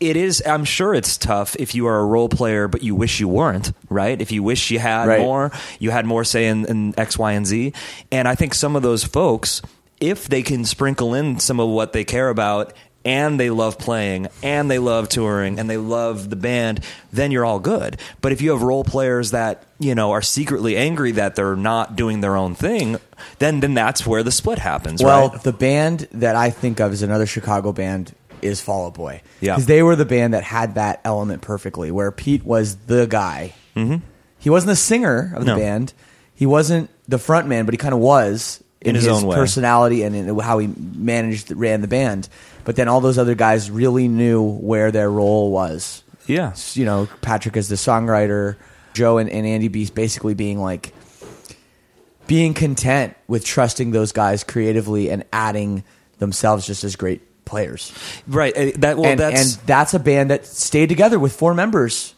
[0.00, 3.20] it is i'm sure it's tough if you are a role player but you wish
[3.20, 5.20] you weren't right if you wish you had Right.
[5.20, 7.72] more you had more say in, in x y and z
[8.10, 9.62] and i think some of those folks
[10.00, 12.72] if they can sprinkle in some of what they care about
[13.04, 16.80] and they love playing and they love touring and they love the band
[17.12, 20.76] then you're all good but if you have role players that you know are secretly
[20.76, 22.96] angry that they're not doing their own thing
[23.38, 26.92] then then that's where the split happens Well, right the band that I think of
[26.92, 29.22] as another Chicago band is Fall Out Boy.
[29.40, 29.54] Yeah.
[29.54, 33.54] Because they were the band that had that element perfectly, where Pete was the guy.
[33.74, 34.04] Mm-hmm.
[34.38, 35.56] He wasn't the singer of the No.
[35.58, 35.94] band.
[36.34, 39.36] He wasn't the front man, but he kind of was In his own way.
[39.36, 42.28] personality and in how he managed, ran the band.
[42.64, 46.02] But then all those other guys really knew where their role was.
[46.26, 48.56] yeah You know, Patrick as the songwriter,
[48.92, 50.92] Joe and, and Andy Beast basically being like,
[52.26, 55.84] being content with trusting those guys creatively and adding
[56.18, 57.92] themselves just as great players.
[58.26, 61.54] right uh, that well and, that's and that's a band that stayed together with four
[61.54, 62.13] members.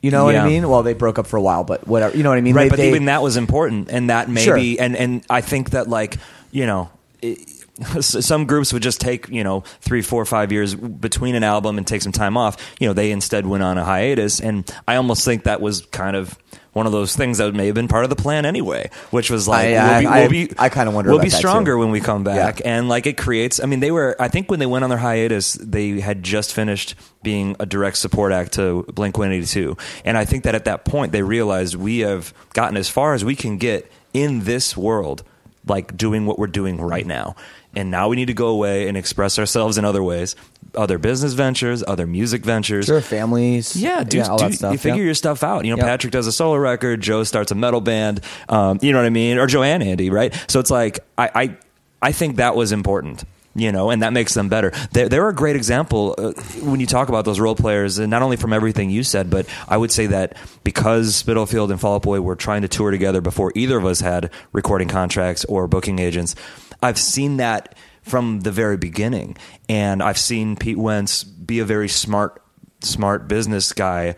[0.00, 0.68] You know what I mean?
[0.68, 2.16] Well, they broke up for a while, but whatever.
[2.16, 2.54] You know what I mean?
[2.54, 4.44] right They- but they- even that was important and that maybe
[4.76, 4.84] Sure.
[4.84, 6.18] and and i think that like
[6.52, 6.88] you know
[7.20, 7.38] it,
[8.00, 11.86] some groups would just take you know three four five years between an album and
[11.86, 15.24] take some time off you know they instead went on a hiatus and i almost
[15.24, 16.36] think that was kind of
[16.72, 19.48] one of those things that may have been part of the plan anyway, which was
[19.48, 22.00] like I- we'll be, I- we'll be I kinda wonder we'll be stronger when we
[22.00, 22.76] come back, Yeah.
[22.78, 23.60] and like it creates.
[23.62, 24.16] I mean, they were.
[24.20, 27.96] I think when they went on their hiatus, they had just finished being a direct
[27.98, 31.22] support act to Blink One Eighty Two, and I think that at that point they
[31.22, 35.22] realized we have gotten as far as we can get in this world,
[35.66, 37.34] like doing what we're doing right now.
[37.76, 40.34] And now we need to go away and express ourselves in other ways,
[40.74, 42.86] other business ventures, other music ventures.
[42.86, 43.74] sure families.
[43.76, 44.72] Yeah, do, all do- that stuff.
[44.72, 45.06] you figure yeah.
[45.06, 45.64] your stuff out.
[45.64, 45.86] You know, Yep.
[45.86, 48.20] Patrick does a solo record, Joe starts a metal band.
[48.48, 49.38] Um, you know what I mean?
[49.38, 50.32] Or Joe and Andy, right?
[50.48, 51.56] So it's like I, I,
[52.02, 53.24] I think that was important.
[53.54, 54.70] You know, and that makes them better.
[54.92, 58.22] They're, they're a great example uh, when you talk about those role players, and not
[58.22, 62.02] only from everything you said, but I would say that because Spitalfield and Fall Out
[62.02, 65.98] Boy were trying to tour together before either of us had recording contracts or booking
[65.98, 66.36] agents,
[66.82, 67.74] I've seen that
[68.08, 69.36] from the very beginning,
[69.68, 72.42] and I've seen Pete Wentz be a very smart,
[72.80, 74.14] smart business guy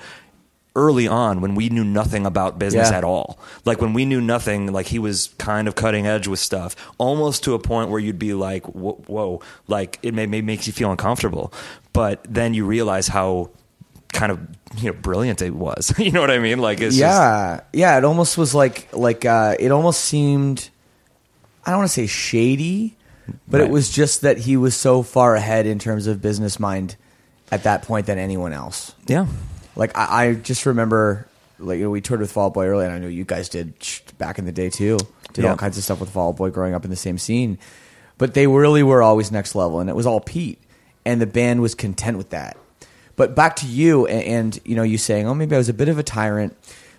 [0.77, 2.99] early on when we knew nothing about business Yeah.
[2.99, 3.41] at all.
[3.65, 7.43] Like when we knew nothing, like he was kind of cutting edge with stuff, almost
[7.45, 10.73] to a point where you'd be like, "Whoa!" whoa like it may, may makes you
[10.73, 11.53] feel uncomfortable,
[11.93, 13.51] but then you realize how
[14.13, 14.39] kind of
[14.77, 15.93] you know brilliant it was.
[15.99, 16.61] you know what I mean?
[16.61, 17.99] Like it's just, yeah, yeah.
[17.99, 20.71] It almost was like like uh, it almost seemed.
[21.67, 22.97] I don't want to say shady,
[23.49, 23.69] but Right.
[23.69, 26.97] it was just that he was so far ahead in terms of business mind
[27.51, 28.93] at that point than anyone else.
[29.07, 29.27] yeah.
[29.77, 31.27] Like I, I just remember,
[31.59, 33.49] like you know, we toured with Fall Out Boy early, and I know you guys
[33.49, 33.73] did
[34.19, 34.99] back in the day too.
[35.33, 35.51] Did Yeah.
[35.53, 37.57] all kinds of stuff with Fall Out Boy growing up in the same scene,
[38.19, 40.59] but they really were always next level, and it was all Pete,
[41.07, 42.57] and the band was content with that.
[43.17, 45.75] But back to you, and, and you know, you saying, "Oh, maybe I was a
[45.75, 46.57] bit of a tyrant."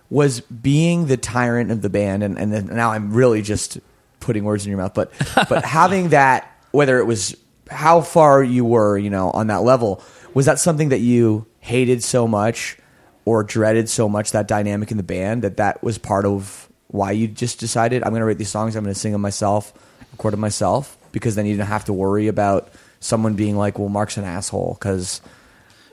[0.10, 3.80] Was being the tyrant of the band, and, and then now I'm really just
[4.22, 5.12] putting words in your mouth, but
[5.50, 7.36] but having that, whether it was
[7.70, 10.02] how far you were, you know, on that level,
[10.34, 12.78] was that something that you hated so much
[13.26, 17.12] or dreaded so much that dynamic in the band that that was part of why
[17.12, 19.72] you just decided I'm going to write these songs, I'm going to sing them myself,
[20.12, 23.90] record them myself, because then you didn't have to worry about someone being like, "Well,
[23.90, 25.22] Mark's an asshole," because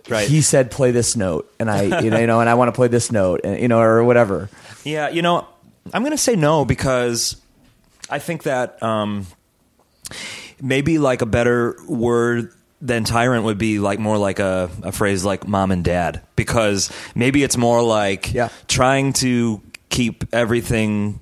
[0.09, 0.27] Right.
[0.27, 2.73] he said play this note, and I, you know, you know, and I want to
[2.73, 4.49] play this note, and you know, or whatever.
[4.85, 5.47] Yeah, you know,
[5.93, 7.37] I'm going to say no because
[8.11, 9.27] I think that um,
[10.61, 15.25] maybe like a better word than tyrant would be like more like a, a phrase
[15.25, 18.51] like mom and dad because maybe it's more like Yeah.
[18.68, 21.18] trying to keep everything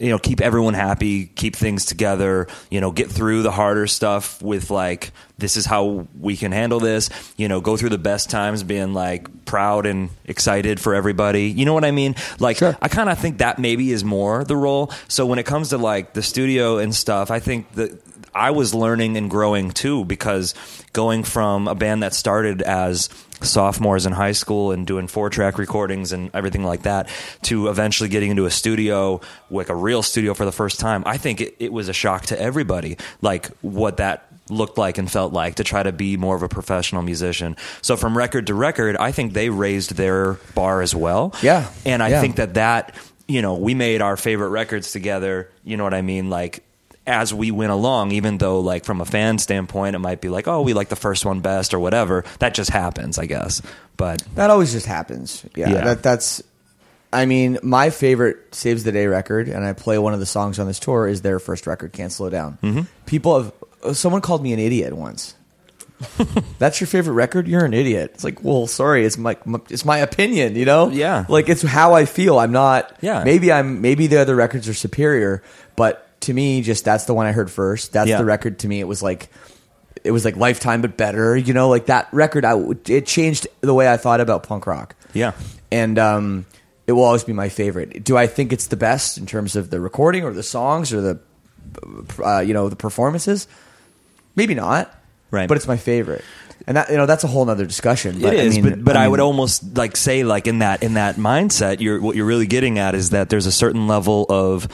[0.00, 4.42] you know keep everyone happy keep things together you know get through the harder stuff
[4.42, 8.30] with like this is how we can handle this you know go through the best
[8.30, 11.44] times being like proud and excited for everybody.
[11.44, 12.14] You know what i mean?
[12.38, 14.90] Like i kind of think that maybe is more the role.
[15.08, 18.00] So when it comes to like the studio and stuff i think that
[18.34, 20.54] I was learning and growing too because
[20.92, 23.08] going from a band that started as
[23.44, 27.08] sophomores in high school and doing four track recordings and everything like that
[27.42, 31.16] to eventually getting into a studio, like a real studio for the first time, I
[31.16, 35.32] think it, it was a shock to everybody, like what that looked like and felt
[35.32, 37.56] like to try to be more of a professional musician.
[37.80, 41.34] So from record to record, I think they raised their bar as well.
[41.42, 41.66] Yeah.
[41.86, 42.20] And I Yeah.
[42.20, 42.94] think that that,
[43.26, 46.28] you know, we made our favorite records together, you know what I mean?
[46.28, 46.62] Like
[47.06, 50.48] as we went along, even though like from a fan standpoint, it might be like,
[50.48, 52.24] oh, we like the first one best or whatever.
[52.38, 53.60] That just happens, I guess.
[53.96, 55.44] But That always just happens.
[55.54, 55.84] Yeah, Yeah.
[55.84, 56.42] That, that's.
[57.12, 60.58] I mean, my favorite Saves the Day record, and I play one of the songs
[60.58, 62.58] on this tour, is their first record, Can't Slow Down.
[62.62, 62.86] Mhm.
[63.06, 63.52] People
[63.84, 63.96] have.
[63.96, 65.34] Someone called me an idiot once.
[66.58, 67.46] That's your favorite record?
[67.46, 68.12] You're an idiot.
[68.14, 70.88] It's like, well, sorry, it's my, my it's my opinion, you know?
[70.88, 71.24] Yeah.
[71.28, 72.38] Like it's how I feel.
[72.38, 73.22] I'm not Yeah.
[73.24, 75.42] maybe I'm maybe the other records are superior,
[75.76, 77.92] but to me just that's the one I heard first.
[77.92, 78.18] That's Yeah.
[78.18, 79.28] the record to me it was like
[80.02, 82.58] it was like lifetime but better, you know, like that record I
[82.88, 85.32] it changed the way I thought about punk rock yeah,
[85.70, 86.44] and um,
[86.86, 88.02] it will always be my favorite.
[88.04, 91.00] Do I think it's the best in terms of the recording or the songs or
[91.00, 91.18] the
[92.22, 93.46] uh, you know the performances?
[94.36, 94.92] Maybe not,
[95.34, 95.48] Right.
[95.48, 96.24] But it's my favorite,
[96.64, 98.20] and that you know that's a whole other discussion.
[98.20, 98.56] But, it is.
[98.56, 101.16] I mean, but but I, mean, would almost like say like in that in that
[101.16, 104.68] mindset, you're what you're really getting at is that there's a certain level of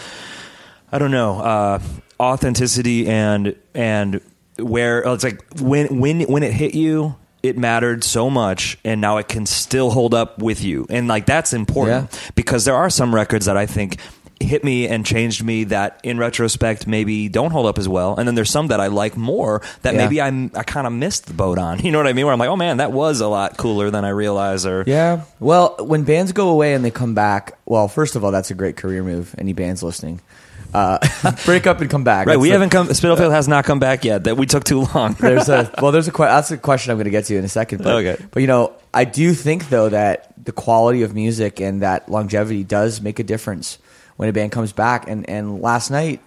[0.92, 1.78] I don't know uh,
[2.18, 4.20] authenticity and and
[4.58, 7.16] where oh, it's like when when when it hit you.
[7.42, 11.24] It mattered so much, and now it can still hold up with you, and like
[11.24, 13.96] that's important because there are some records that I think
[14.38, 18.26] hit me and changed me that in retrospect maybe don't hold up as well and
[18.26, 20.04] then there's some that I like more that Yeah.
[20.04, 22.32] maybe I'm I kind of missed the boat on you know what I mean where
[22.32, 25.24] I'm like oh man that was a lot cooler than I realized or Yeah.
[25.40, 28.54] Well, when bands go away and they come back, well, first of all, that's a
[28.54, 29.34] great career move.
[29.36, 30.20] Any bands listening,
[30.74, 30.98] uh,
[31.44, 32.26] break up and come back.
[32.26, 34.64] right That's we the- haven't come Spitalfield has not come back yet that we took
[34.64, 37.24] too long there's a well there's a que- that's a question I'm going to get
[37.26, 38.24] to in a second but, Okay.
[38.30, 42.64] but you know I do think though that the quality of music and that longevity
[42.64, 43.78] does make a difference
[44.16, 46.20] when a band comes back and and last night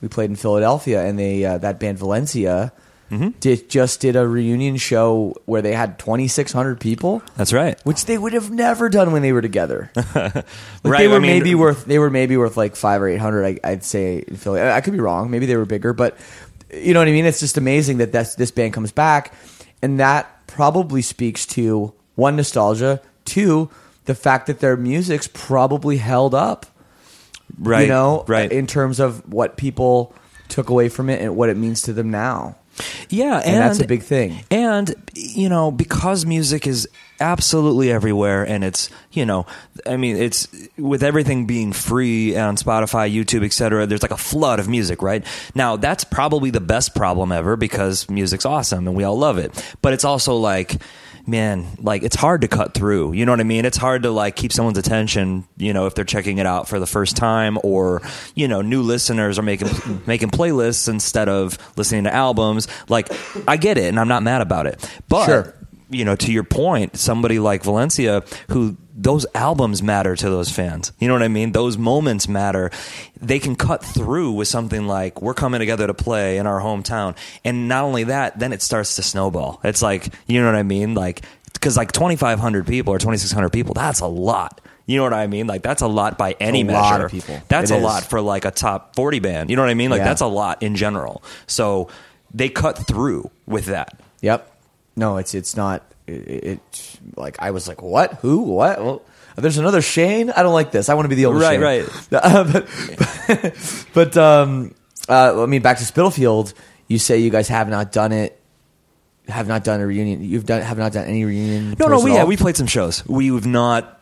[0.00, 2.72] we played in Philadelphia and they uh, that band Valencia
[3.10, 3.30] Mm-hmm.
[3.40, 8.16] did just did a reunion show where they had 2600 people that's right which they
[8.16, 10.44] would have never done when they were together like Right,
[10.98, 13.44] they were I mean- maybe worth they were maybe worth like five or eight hundred.
[13.44, 14.60] I, I'd say in Philly.
[14.60, 15.28] I, I could be wrong.
[15.30, 16.16] Maybe they were bigger, but
[16.72, 17.24] you know what I mean.
[17.26, 19.34] It's just amazing that that's, this band comes back,
[19.82, 23.68] and that probably speaks to one nostalgia, two
[24.04, 26.66] the fact that their music's probably held up.
[27.58, 30.14] right you know, right in terms of what people
[30.48, 32.56] took away from it and what it means to them now.
[33.08, 34.44] Yeah and, And, that's a big thing.
[34.50, 36.88] And you know, because music is
[37.20, 39.46] absolutely everywhere, and it's you know,
[39.86, 43.86] I mean, it's with everything being free on Spotify, YouTube, etc.
[43.86, 45.24] There's like a flood of music, right?
[45.54, 49.76] Now, that's probably the best problem ever because music's awesome and we all love it.
[49.82, 50.80] But it's also like.
[51.30, 53.12] Man, like it's hard to cut through.
[53.12, 53.64] You know what I mean?
[53.64, 55.44] It's hard to like keep someone's attention.
[55.56, 58.02] You know, if they're checking it out for the first time, or
[58.34, 59.68] you know, new listeners are making
[60.06, 62.66] making playlists instead of listening to albums.
[62.88, 63.12] Like,
[63.46, 64.84] I get it, and I'm not mad about it.
[65.08, 65.54] But Sure.
[65.90, 70.92] You know, to your point, somebody like Valencia, who those albums matter to those fans.
[70.98, 71.52] You know what I mean?
[71.52, 72.70] Those moments matter.
[73.20, 77.16] They can cut through with something like we're coming together to play in our hometown,
[77.44, 79.60] and not only that, then it starts to snowball.
[79.64, 80.94] It's like you know what I mean?
[80.94, 81.22] Like
[81.52, 84.60] because like 2,500 people or 2,600 people, that's a lot.
[84.86, 85.46] You know what I mean?
[85.46, 87.08] Like that's a lot by any a measure.
[87.08, 87.40] people.
[87.48, 87.82] That's It a is.
[87.84, 89.50] lot for like a top 40 band.
[89.50, 89.90] You know what I mean?
[89.90, 90.04] Like Yeah.
[90.04, 91.22] that's a lot in general.
[91.46, 91.88] So
[92.34, 94.00] they cut through with that.
[94.20, 94.49] Yep.
[95.00, 95.82] No, it's it's not.
[96.06, 98.14] It, it like I was like, what?
[98.20, 98.42] Who?
[98.42, 98.84] What?
[98.84, 99.02] Well,
[99.36, 100.30] there's another Shane.
[100.30, 100.90] I don't like this.
[100.90, 101.60] I want to be the older Right, Shane.
[101.62, 101.88] right.
[102.12, 104.74] Uh, but but um,
[105.08, 106.52] uh, I mean, back to Spitalfield.
[106.86, 108.38] You say you guys have not done it.
[109.28, 110.22] Have not done a reunion.
[110.22, 111.76] You've done have not done any reunion.
[111.78, 113.06] No, no, we yeah, we played some shows.
[113.06, 114.00] We've not,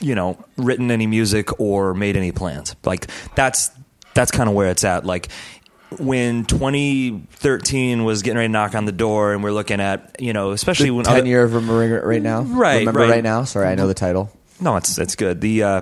[0.00, 2.74] you know, written any music or made any plans.
[2.84, 3.70] Like that's
[4.14, 5.04] that's kind of where it's at.
[5.04, 5.28] Like
[5.98, 10.32] when 2013 was getting ready to knock on the door, and we're looking at, you
[10.32, 12.42] know, especially The when ten other- year of Remember right now.
[12.42, 13.10] Right, Remember right.
[13.10, 13.24] right.
[13.24, 13.44] now.
[13.44, 14.30] Sorry, I know the title.
[14.60, 15.40] No, it's it's good.
[15.40, 15.80] The uh,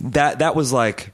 [0.00, 1.12] that that was like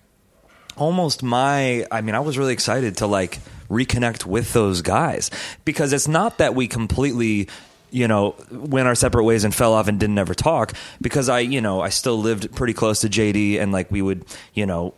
[0.76, 1.86] almost my.
[1.90, 3.38] I mean, I was really excited to like
[3.70, 5.30] reconnect with those guys
[5.64, 7.48] because it's not that we completely
[7.90, 11.40] you know, went our separate ways and fell off and didn't ever talk because I,
[11.40, 14.24] you know, I still lived pretty close to JD and like we would,
[14.54, 14.94] you know,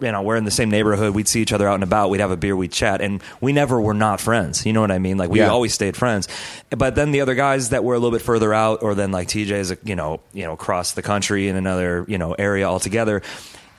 [0.00, 1.14] you know, we're in the same neighborhood.
[1.14, 2.10] We'd see each other out and about.
[2.10, 2.54] We'd have a beer.
[2.54, 4.64] We'd chat, and we never were not friends.
[4.66, 5.16] You know what I mean?
[5.16, 5.48] Like we Yeah.
[5.48, 6.28] always stayed friends.
[6.70, 9.28] But then the other guys that were a little bit further out, or then like
[9.28, 13.22] TJ's, you know, you know, across the country in another, you know, area altogether.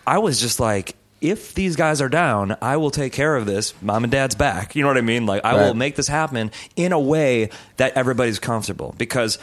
[0.06, 0.96] I was just like.
[1.22, 3.74] If these guys are down, I will take care of this.
[3.82, 4.76] Mom and dad's back.
[4.76, 5.26] You know what I mean?
[5.26, 9.40] Like, I will make this happen in a way that everybody's comfortable because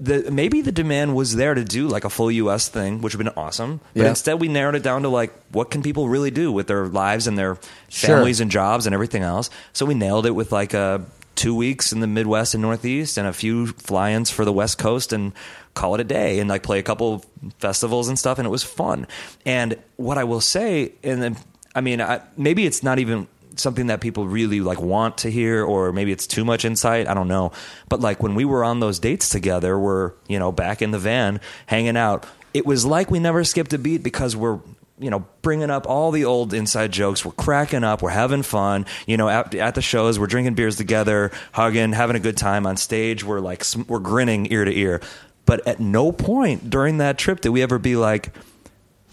[0.00, 3.24] the maybe the demand was there to do like a full US thing, which would
[3.24, 3.80] have been awesome.
[3.94, 4.08] But Yeah.
[4.08, 7.28] instead we narrowed it down to like what can people really do with their lives
[7.28, 8.16] and their Sure.
[8.16, 9.50] families and jobs and everything else.
[9.72, 10.98] So we nailed it with like uh
[11.34, 15.12] two weeks in the Midwest and Northeast and a few fly-ins for the West Coast
[15.12, 15.32] and
[15.74, 17.24] call it a day and like play a couple
[17.58, 19.06] festivals and stuff and it was fun.
[19.44, 21.36] And what I will say and then
[21.74, 25.64] I mean I, maybe it's not even something that people really like want to hear
[25.64, 27.52] or maybe it's too much insight i don't know
[27.88, 30.98] but like when we were on those dates together we're you know back in the
[30.98, 34.58] van hanging out it was like we never skipped a beat because we're
[34.98, 38.86] you know bringing up all the old inside jokes we're cracking up we're having fun
[39.06, 42.66] you know at, at the shows we're drinking beers together hugging having a good time
[42.66, 45.00] on stage we're like we're grinning ear to ear
[45.46, 48.32] but at no point during that trip did we ever be like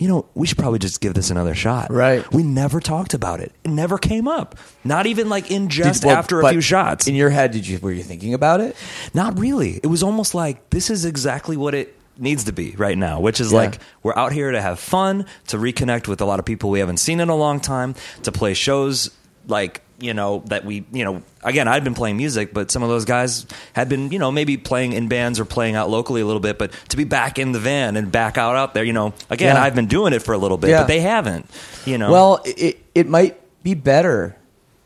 [0.02, 1.92] you know, we should probably just give this another shot.
[1.92, 2.26] Right.
[2.34, 3.52] We never talked about it.
[3.64, 4.58] It never came up.
[4.84, 7.08] Not even like in just well, after a few shots.
[7.08, 8.76] In your head, did you were you thinking about it?
[9.14, 9.80] Not really.
[9.84, 13.40] It was almost like this is exactly what it needs to be right now, which
[13.42, 13.58] is Yeah.
[13.60, 16.80] like we're out here to have fun, to reconnect with a lot of people we
[16.80, 19.10] haven't seen in a long time, to play shows
[19.48, 22.90] like, you know, that we, you know, again, I'd been playing music, but some of
[22.90, 26.26] those guys had been, you know, maybe playing in bands or playing out locally a
[26.26, 28.94] little bit, but to be back in the van and back out out there, you
[28.94, 29.64] know, again, Yeah.
[29.64, 30.82] I've been doing it for a little bit, Yeah.
[30.82, 31.50] but they haven't,
[31.86, 32.12] you know.
[32.12, 34.36] Well, it it might be better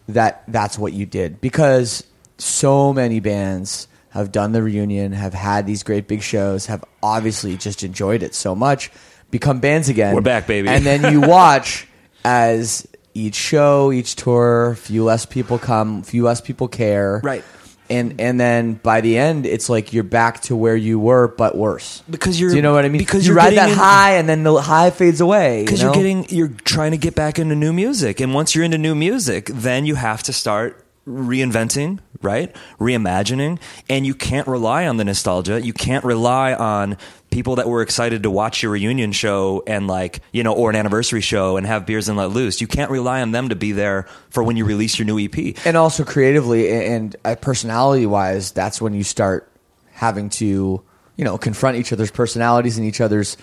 [0.07, 2.03] that that's what you did because
[2.37, 7.57] so many bands have done the reunion, have had these great big shows, have obviously
[7.57, 8.91] just enjoyed it so much,
[9.29, 10.15] become bands again.
[10.15, 10.69] We're back, baby.
[10.69, 11.87] And then you watch
[12.23, 17.21] as each show, each tour, few less people come, few less people care.
[17.23, 17.43] Right.
[17.87, 21.55] And and then by the end, it's like you're back to where you were, but
[21.55, 22.01] worse.
[22.09, 22.97] Because you're- Do you know what I mean?
[22.97, 25.63] because you you're ride that in- high, and then the high fades away.
[25.63, 28.55] because you you are getting you're trying to get back into new music and once
[28.55, 32.53] you're into new music then you have to start reinventing right?
[32.79, 33.59] Reimagining.
[33.89, 35.61] And you can't rely on the nostalgia.
[35.61, 36.97] You can't rely on
[37.29, 40.75] people that were excited to watch your reunion show and like you know or an
[40.75, 42.59] anniversary show and have beers and let loose.
[42.59, 45.35] You can't rely on them to be there for when you release your new ep
[45.65, 49.51] and also creatively and uh, personality wise that's when you start
[49.91, 50.81] having to
[51.17, 53.37] you know confront each other's personalities and each other's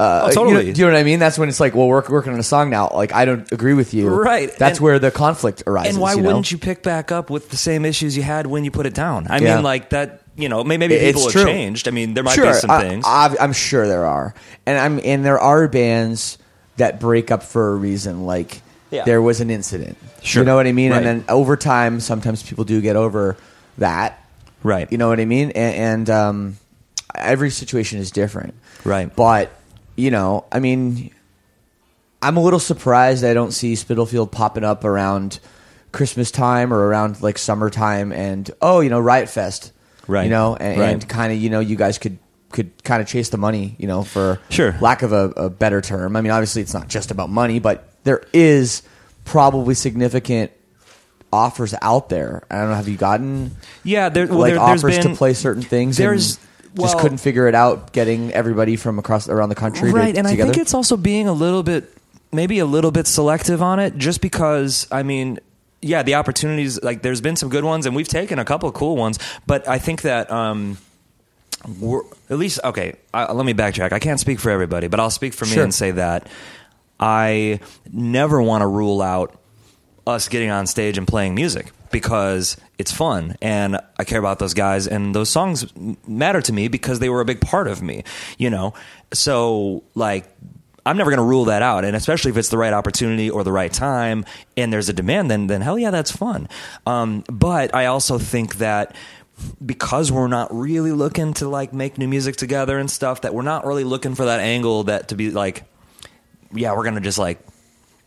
[0.00, 0.72] uh, Oh, you know- totally.
[0.72, 1.18] do you know what I mean?
[1.18, 2.90] That's when it's like, well, we're working on a song now.
[2.94, 4.08] Like, I don't agree with you.
[4.08, 4.50] Right.
[4.56, 5.94] That's And- where the conflict arises.
[5.94, 6.28] and why you know?
[6.28, 8.94] wouldn't you pick back up with the same issues you had when you put it
[8.94, 9.56] down i Yeah.
[9.56, 11.44] mean like that you know maybe people it's have true.
[11.44, 14.34] changed i mean there might sure, be some I- things I, I'm sure there are,
[14.66, 16.38] and I'm and there are bands
[16.76, 18.24] that break up for a reason.
[18.24, 19.02] Like Yeah.
[19.04, 19.96] there was an incident.
[20.22, 20.42] Sure.
[20.42, 20.92] You know what I mean?
[20.92, 20.98] Right.
[20.98, 23.36] And then over time, sometimes people do get over
[23.78, 24.18] that.
[24.62, 25.50] right You know what I mean?
[25.50, 26.56] And, and um,
[27.16, 28.54] every situation is different.
[28.84, 29.14] Right.
[29.14, 29.50] But,
[29.98, 31.10] you know, I mean,
[32.22, 35.40] I'm a little surprised I don't see Spitalfield popping up around
[35.92, 39.72] Christmas time or around like summertime and, oh, you know, Riot Fest.
[40.06, 40.24] Right.
[40.24, 40.88] You know, and, Right.
[40.90, 42.18] and kind of, you know, you guys could
[42.50, 44.74] could kind of chase the money, you know, for Sure.
[44.80, 46.16] lack of a, a better term.
[46.16, 48.82] I mean, obviously it's not just about money, but there is
[49.26, 50.50] probably significant
[51.30, 52.44] offers out there.
[52.50, 52.74] I don't know.
[52.76, 53.50] Have you gotten
[53.84, 55.98] yeah there, well, like there, offers been, to play certain things?
[55.98, 56.38] there's
[56.78, 57.92] just well- couldn't figure it out.
[57.92, 60.50] Getting everybody from across around the country, right to, and together.
[60.50, 61.92] i think it's also being a little bit
[62.32, 65.38] maybe a little bit selective on it just because i mean
[65.80, 68.74] yeah the opportunities like there's been some good ones and we've taken a couple of
[68.74, 70.76] cool ones but i think that um
[71.80, 75.08] we're at least okay I, let me backtrack i can't speak for everybody but i'll
[75.10, 75.64] speak for me Sure.
[75.64, 76.26] and say that
[77.00, 77.60] i
[77.92, 79.34] never want to rule out
[80.06, 84.54] us getting on stage and playing music because it's fun and I care about those
[84.54, 85.66] guys and those songs
[86.06, 88.04] matter to me because they were a big part of me,
[88.38, 88.74] you know.
[89.12, 90.28] So like
[90.86, 93.44] I'm never going to rule that out and especially if it's the right opportunity or
[93.44, 94.24] the right time
[94.56, 96.48] and there's a demand then then hell yeah that's fun.
[96.86, 98.94] Um, but I also think that
[99.64, 103.42] because we're not really looking to like make new music together and stuff that we're
[103.42, 105.64] not really looking for that angle that to be like
[106.52, 107.40] yeah, we're gonna just like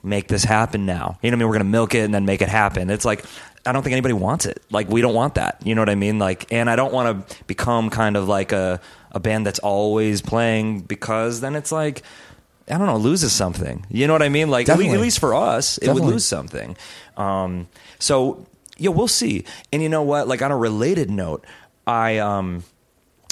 [0.04, 1.18] make this happen now.
[1.22, 1.47] You know what I mean?
[1.49, 2.89] We're gonna milk it and then make it happen.
[2.89, 3.24] It's like
[3.66, 4.62] I don't think anybody wants it.
[4.72, 5.62] Like we don't want that.
[5.64, 6.18] You know what I mean?
[6.20, 8.80] Like, and I don't want to become kind of like a
[9.12, 12.02] a band that's always playing because then it's like
[12.70, 13.86] I don't know, loses something.
[13.89, 14.49] You know what I mean?
[14.49, 16.02] Like at, le- at least for us, it Definitely.
[16.02, 16.78] would lose something.
[17.18, 17.68] Um,
[17.99, 18.45] so
[18.78, 19.45] yeah, we'll see.
[19.72, 20.28] And you know what?
[20.28, 21.45] Like on a related note,
[21.86, 22.64] I um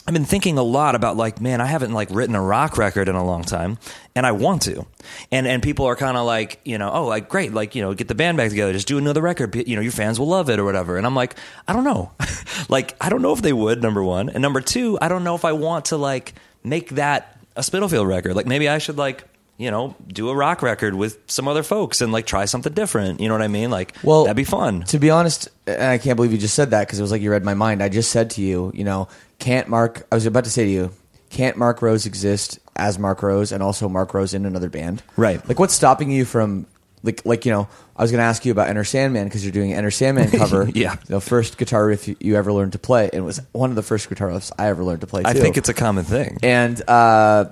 [0.08, 3.08] I've been thinking a lot about like, man, I haven't like written a rock record
[3.10, 3.78] in a long time,
[4.16, 4.88] and I want to.
[5.32, 7.94] And and people are kind of like, you know, oh, like great, like you know,
[7.94, 9.54] get the band back together, just do another record.
[9.56, 10.98] You know, your fans will love it or whatever.
[10.98, 11.36] And I'm like,
[11.68, 12.12] I don't know,
[12.70, 13.84] like I don't know if they would.
[13.84, 16.34] Number one, and number two, I don't know if I want to like
[16.64, 18.36] make that a Spitalfield record.
[18.36, 19.26] Like maybe I should like.
[19.62, 23.20] You know, do a rock record with some other folks and like try something different.
[23.20, 23.70] You know what I mean?
[23.70, 24.84] Like, Well, that'd be fun.
[24.84, 27.22] To be honest, and I can't believe you just said that because it was like
[27.22, 27.84] you read my mind.
[27.84, 29.10] I just said to you, you know,
[29.40, 30.06] can't Mark?
[30.12, 30.92] I was about to say to you,
[31.30, 35.02] can't Mark Rose exist as Mark Rose and also Mark Rose in another band?
[35.16, 35.46] Right.
[35.48, 36.68] Like, what's stopping you from
[37.04, 37.68] like like you know?
[37.96, 40.32] I was going to ask you about Enter Sandman because you're doing an Enter Sandman
[40.38, 40.70] cover.
[40.74, 40.96] Yeah.
[41.08, 43.76] the first guitar riff you, you ever learned to play, and it was one of
[43.76, 45.24] the first guitar riffs I ever learned to play.
[45.24, 45.30] Too.
[45.30, 46.38] I think it's a common thing.
[46.44, 47.46] and uh,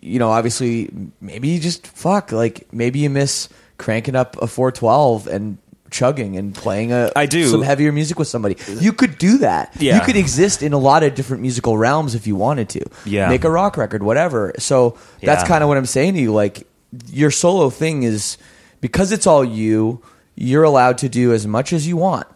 [0.00, 2.32] you know, obviously, maybe you just fuck.
[2.32, 5.58] Like maybe you miss cranking up a 412 and
[5.90, 7.46] chugging and playing a I do.
[7.48, 8.56] some heavier music with somebody.
[8.80, 9.74] You could do that.
[9.78, 9.96] Yeah.
[9.96, 12.84] you could exist in a lot of different musical realms if you wanted to.
[13.04, 13.28] Yeah.
[13.28, 14.52] make a rock record, whatever.
[14.58, 15.48] So that's Yeah.
[15.48, 16.32] kind of what I'm saying to you.
[16.32, 16.66] Like
[17.10, 18.38] your solo thing is
[18.80, 20.00] because it's all you.
[20.36, 22.26] You're allowed to do as much as you want,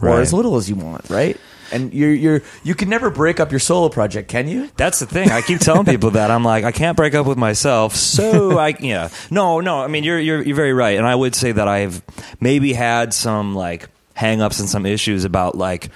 [0.00, 0.20] or Right.
[0.20, 1.36] as little as you want, right?
[1.72, 4.70] And you're you're you can never break up your solo project, can you?
[4.76, 5.30] That's the thing.
[5.30, 7.94] I keep telling people that I'm like, I can't break up with myself.
[7.94, 9.80] So I, yeah, no, no.
[9.82, 12.02] I mean, you're you're you're very right, and I would say that I've
[12.40, 15.90] maybe had some like hang-ups and some issues about like,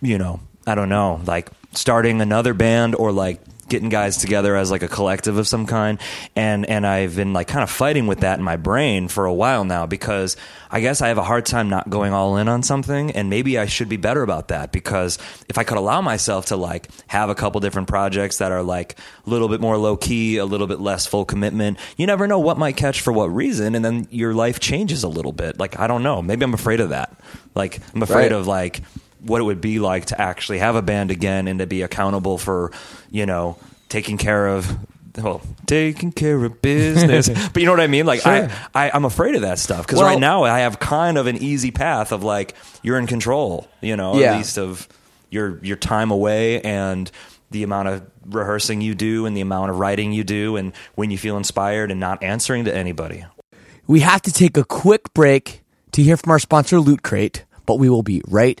[0.00, 3.40] you know, I don't know, like starting another band or like
[3.72, 5.98] getting guys together as like a collective of some kind
[6.36, 9.32] and and I've been like kind of fighting with that in my brain for a
[9.34, 10.36] while now because
[10.70, 13.58] I guess I have a hard time not going all in on something and maybe
[13.58, 15.18] I should be better about that because
[15.48, 18.98] if I could allow myself to like have a couple different projects that are like
[19.26, 22.38] a little bit more low key, a little bit less full commitment, you never know
[22.38, 25.58] what might catch for what reason and then your life changes a little bit.
[25.58, 27.18] Like I don't know, maybe I'm afraid of that.
[27.54, 28.32] Like I'm afraid Right.
[28.32, 28.82] of like
[29.24, 32.38] what it would be like to actually have a band again and to be accountable
[32.38, 32.72] for,
[33.10, 33.56] you know,
[33.88, 34.76] taking care of
[35.18, 37.28] well, taking care of business.
[37.52, 38.06] but you know what I mean?
[38.06, 38.32] Like Sure.
[38.74, 41.26] I, I I'm afraid of that stuff because Well- right now I have kind of
[41.26, 44.32] an easy path of like you're in control, you know, Yeah.
[44.32, 44.88] at least of
[45.30, 47.10] your your time away and
[47.50, 51.10] the amount of rehearsing you do and the amount of writing you do and when
[51.10, 53.24] you feel inspired and not answering to anybody.
[53.86, 55.62] We have to take a quick break
[55.92, 58.60] to hear from our sponsor, Loot Crate, but we will be right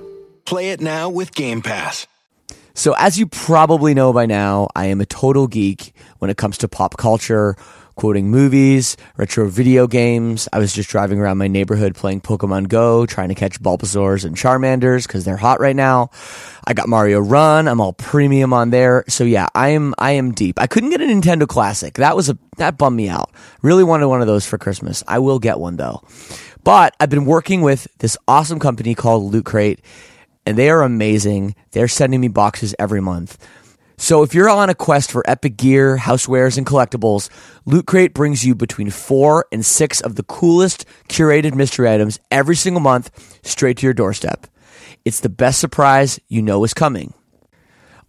[0.51, 2.07] Play it now with Game Pass.
[2.73, 6.57] So, as you probably know by now, I am a total geek when it comes
[6.57, 7.55] to pop culture,
[7.95, 10.49] quoting movies, retro video games.
[10.51, 14.35] I was just driving around my neighborhood playing Pokemon Go, trying to catch Bulbasaurs and
[14.35, 16.09] Charmanders because they're hot right now.
[16.67, 17.69] I got Mario Run.
[17.69, 19.05] I'm all premium on there.
[19.07, 20.59] So yeah, I am I am deep.
[20.59, 21.93] I couldn't get a Nintendo Classic.
[21.93, 23.31] That was a that bummed me out.
[23.61, 25.01] Really wanted one of those for Christmas.
[25.07, 26.01] I will get one though.
[26.65, 29.79] But I've been working with this awesome company called Loot Crate
[30.45, 31.55] and they are amazing.
[31.71, 33.37] They're sending me boxes every month.
[33.97, 37.29] So if you're on a quest for epic gear, housewares, and collectibles,
[37.65, 42.55] Loot Crate brings you between four and six of the coolest curated mystery items every
[42.55, 43.11] single month
[43.43, 44.47] straight to your doorstep.
[45.05, 47.13] It's the best surprise you know is coming.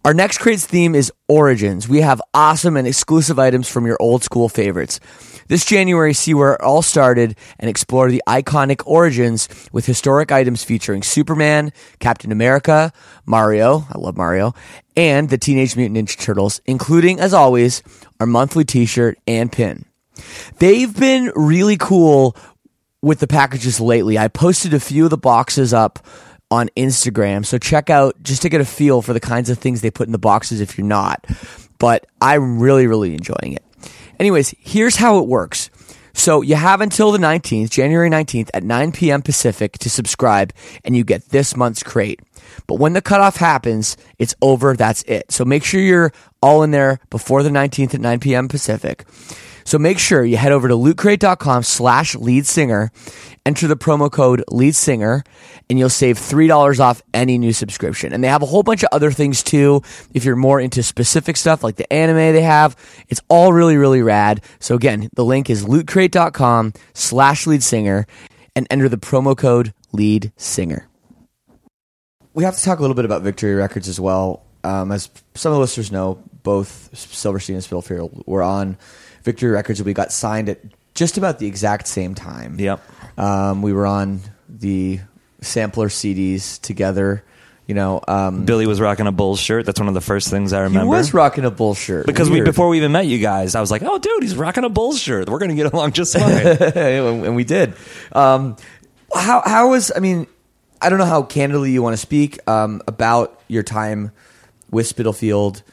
[0.05, 1.87] Our next crate's theme is Origins.
[1.87, 4.99] We have awesome and exclusive items from your old school favorites.
[5.47, 10.61] This January, see where it all started and explore the iconic origins with historic items
[10.61, 12.91] featuring Superman, Captain America,
[13.25, 14.53] Mario, I love Mario,
[14.97, 17.81] and the Teenage Mutant Ninja Turtles, including, as always,
[18.19, 19.85] our monthly t shirt and pin.
[20.59, 22.35] They've been really cool
[23.01, 24.17] with the packages lately.
[24.17, 26.05] I posted a few of the boxes up
[26.53, 27.43] on Instagram.
[27.43, 30.07] So check out just to get a feel for the kinds of things they put
[30.07, 31.25] in the boxes if you're not.
[31.79, 33.63] But I'm really, really enjoying it.
[34.19, 35.71] Anyways, here's how it works.
[36.13, 39.23] So you have until the 19th, January 19th at 9 p.m.
[39.23, 40.53] Pacific to subscribe
[40.85, 42.19] and you get this month's crate.
[42.67, 44.75] But when the cutoff happens, it's over.
[44.75, 45.31] That's it.
[45.31, 48.47] So make sure you're all in there before the 19th at 9 p.m.
[48.47, 49.05] Pacific.
[49.65, 52.91] So make sure you head over to lootcrate.com slash lead singer,
[53.45, 55.23] enter the promo code lead singer,
[55.69, 58.13] and you'll save $3 off any new subscription.
[58.13, 59.81] And they have a whole bunch of other things too.
[60.13, 62.75] If you're more into specific stuff like the anime they have,
[63.09, 64.41] it's all really, really rad.
[64.59, 68.05] So again, the link is lootcrate.com slash lead singer
[68.55, 70.87] and enter the promo code lead singer.
[72.33, 74.45] We have to talk a little bit about Victory Records as well.
[74.63, 78.77] um, as some of the listeners know, both Silverstein and Spitalfield were on
[79.23, 79.83] Victory Records.
[79.83, 80.59] We got signed at
[80.93, 82.59] just about the exact same time.
[82.59, 82.81] Yep.
[83.17, 84.99] Um, we were on the
[85.41, 87.23] sampler CDs together.
[87.67, 89.65] You know, um, Billy was rocking a Bulls shirt.
[89.65, 90.81] That's one of the first things I remember.
[90.81, 93.61] he was rocking a bull shirt because we before we even met you guys, I
[93.61, 95.29] was like, "Oh, dude, he's rocking a Bulls shirt.
[95.29, 97.73] We're gonna get along just fine." and we did.
[98.11, 98.57] Um,
[99.15, 99.93] how how was?
[99.95, 100.27] I mean,
[100.81, 104.11] I don't know how candidly you want to speak um, about your time
[104.69, 105.63] with Spitalfield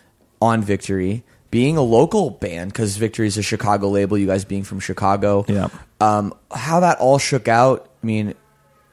[0.41, 4.17] on Victory, being a local band because Victory is a Chicago label.
[4.17, 5.69] You guys being from Chicago, Yeah.
[6.01, 7.91] Um, how that all shook out.
[8.03, 8.35] I mean,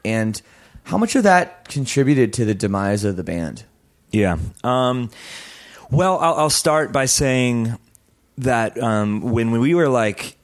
[0.04, 0.40] and
[0.84, 3.64] how much of that contributed to the demise of the band?
[4.10, 4.38] Yeah.
[4.64, 5.10] Um,
[5.90, 7.78] well, I'll, I'll start by saying
[8.38, 10.36] that um, when we were like,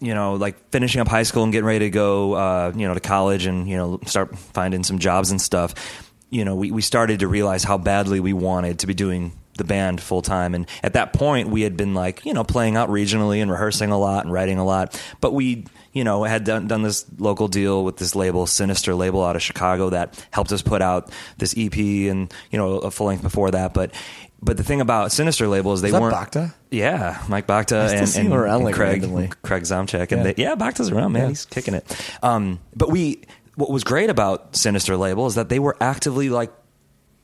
[0.00, 2.94] you know, like finishing up high school and getting ready to go, uh, you know,
[2.94, 5.74] to college and you know start finding some jobs and stuff,
[6.30, 9.64] you know, we we started to realize how badly we wanted to be doing the
[9.64, 10.54] band full time.
[10.54, 13.90] And at that point, we had been like, you know, playing out regionally and rehearsing
[13.90, 15.64] a lot and writing a lot, but we.
[15.94, 19.42] You know, had done, done this local deal with this label, Sinister label out of
[19.42, 23.50] Chicago, that helped us put out this EP and you know a full length before
[23.50, 23.74] that.
[23.74, 23.92] But
[24.40, 26.54] but the thing about Sinister label is they Is weren't Bacta?
[26.70, 29.30] Yeah, Mike Bacta I and, and, around, and like, Craig randomly.
[29.42, 30.32] Craig Zomchek and Yeah.
[30.32, 31.28] they, yeah Bacta's around man, Yeah.
[31.30, 32.12] he's kicking it.
[32.22, 33.22] Um, but we
[33.56, 36.52] what was great about Sinister label is that they were actively like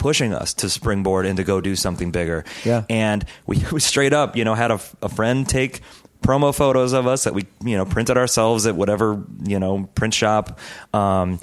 [0.05, 2.45] pushing us to springboard and to go do something bigger.
[2.63, 2.85] Yeah.
[2.91, 5.81] And we, we straight up, you know, had a, a friend take
[6.21, 10.13] promo photos of us that we, you know, printed ourselves at whatever, you know, print
[10.13, 10.59] shop.
[10.93, 11.41] Um,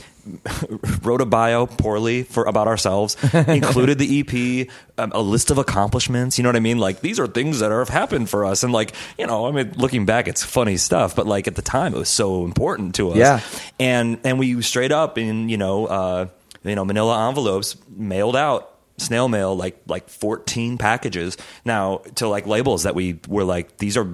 [1.01, 4.67] wrote a bio poorly for about ourselves, included the EP,
[4.99, 6.37] um, a list of accomplishments.
[6.37, 6.77] You know what I mean?
[6.77, 9.51] Like these are things that are, have happened for us, and like you know, I
[9.51, 12.93] mean, looking back, it's funny stuff, but like at the time, it was so important
[12.95, 13.17] to us.
[13.17, 13.39] Yeah.
[13.79, 16.27] and and we straight up in you know, uh,
[16.63, 21.37] you know, Manila envelopes mailed out snail mail like like 14 packages.
[21.65, 24.07] Now to like labels that we were like these are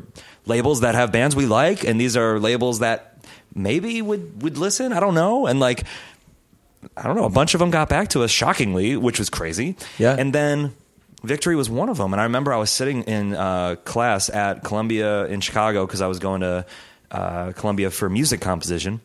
[0.46, 3.18] labels that have bands we like and these are labels that
[3.54, 5.84] maybe would would listen i don't know and like
[6.96, 9.76] i don't know a bunch of them got back to us shockingly which was crazy.
[9.98, 10.16] Yeah.
[10.18, 10.74] and then
[11.24, 14.64] victory was one of them and i remember i was sitting in uh, class at
[14.64, 16.66] columbia in chicago because i was going to
[17.12, 19.02] uh, columbia for music composition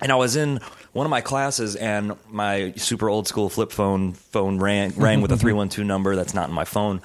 [0.00, 0.60] and I was in
[0.92, 5.32] one of my classes, and my super old school flip phone phone rang rang with
[5.32, 7.00] a three one two number that's not in my phone,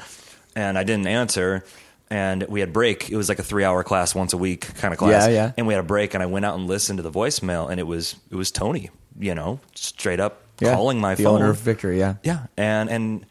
[0.56, 1.64] and I didn't answer.
[2.10, 3.10] And we had break.
[3.10, 5.28] It was like a three hour class once a week kind of class.
[5.28, 5.52] Yeah, yeah.
[5.58, 7.80] And we had a break, and I went out and listened to the voicemail, and
[7.80, 10.76] it was it was Tony, you know, straight up Yeah.
[10.76, 11.36] calling my the phone.
[11.42, 11.98] owner of Victory.
[11.98, 13.26] Yeah, Yeah, and and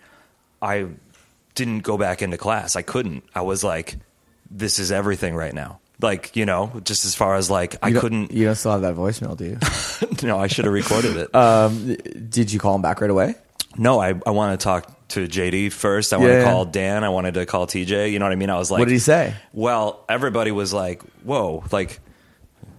[0.60, 0.86] I
[1.54, 2.74] didn't go back into class.
[2.74, 3.22] I couldn't.
[3.34, 3.98] I was like,
[4.50, 5.78] this is everything right now.
[6.02, 8.32] Like you know, just as far as like I You don't- couldn't.
[8.32, 10.26] You don't still have that voicemail, do you?
[10.28, 11.34] no, I should have recorded it.
[11.34, 11.96] um,
[12.28, 13.34] did you call him back right away?
[13.78, 16.12] No, I, I want to talk to JD first.
[16.12, 16.44] I want to yeah.
[16.44, 17.04] call Dan.
[17.04, 18.12] I wanted to call TJ.
[18.12, 18.50] You know what I mean?
[18.50, 19.34] I was like, what did he say?
[19.54, 22.00] Well, everybody was like, "Whoa!" Like,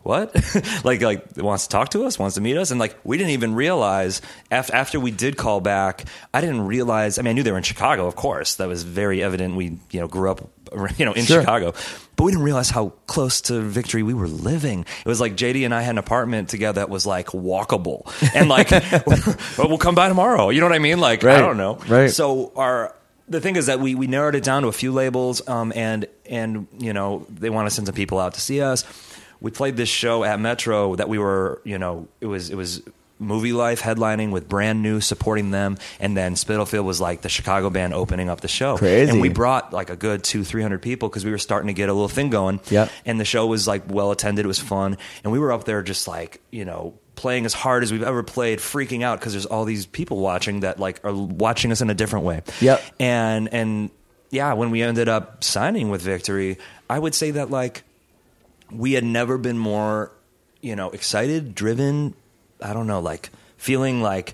[0.03, 0.35] what?
[0.83, 3.31] like, like wants to talk to us, wants to meet us, and like we didn't
[3.31, 6.05] even realize after after we did call back.
[6.33, 7.17] I didn't realize.
[7.17, 8.55] I mean, I knew they were in Chicago, of course.
[8.55, 9.55] That was very evident.
[9.55, 10.49] We you know grew up
[10.97, 11.41] you know in Sure.
[11.41, 11.73] Chicago,
[12.15, 14.81] but we didn't realize how close to victory we were living.
[14.81, 18.03] It was like JD and I had an apartment together that was like walkable,
[18.35, 18.71] and like
[19.57, 20.49] well, we'll come by tomorrow.
[20.49, 20.99] You know what I mean?
[20.99, 21.75] Like I don't know.
[21.87, 22.11] Right.
[22.11, 22.95] So our
[23.29, 26.05] the thing is that we, we narrowed it down to a few labels, um, and
[26.25, 28.83] and you know they want to send some people out to see us.
[29.43, 32.81] We played this show at Metro that we were you know it was it was
[33.19, 37.69] movie life headlining with brand new supporting them, and then Spitalfield was like the Chicago
[37.69, 38.77] band opening up the show.
[38.77, 39.11] Crazy.
[39.11, 41.73] And we brought like a good two three hundred people because we were starting to
[41.73, 42.59] get a little thing going.
[42.69, 42.89] Yep.
[43.05, 44.45] And the show was like well attended.
[44.45, 47.83] It was fun, and we were up there just like you know playing as hard
[47.83, 51.13] as we've ever played, freaking out because there's all these people watching that like are
[51.13, 52.41] watching us in a different way.
[52.61, 52.81] Yep.
[52.99, 53.89] And and
[54.29, 56.57] yeah, when we ended up signing with Victory,
[56.89, 57.83] I would say that like
[58.75, 60.11] we had never been more,
[60.61, 62.13] you know, excited, driven,
[62.61, 64.33] I don't know, like feeling like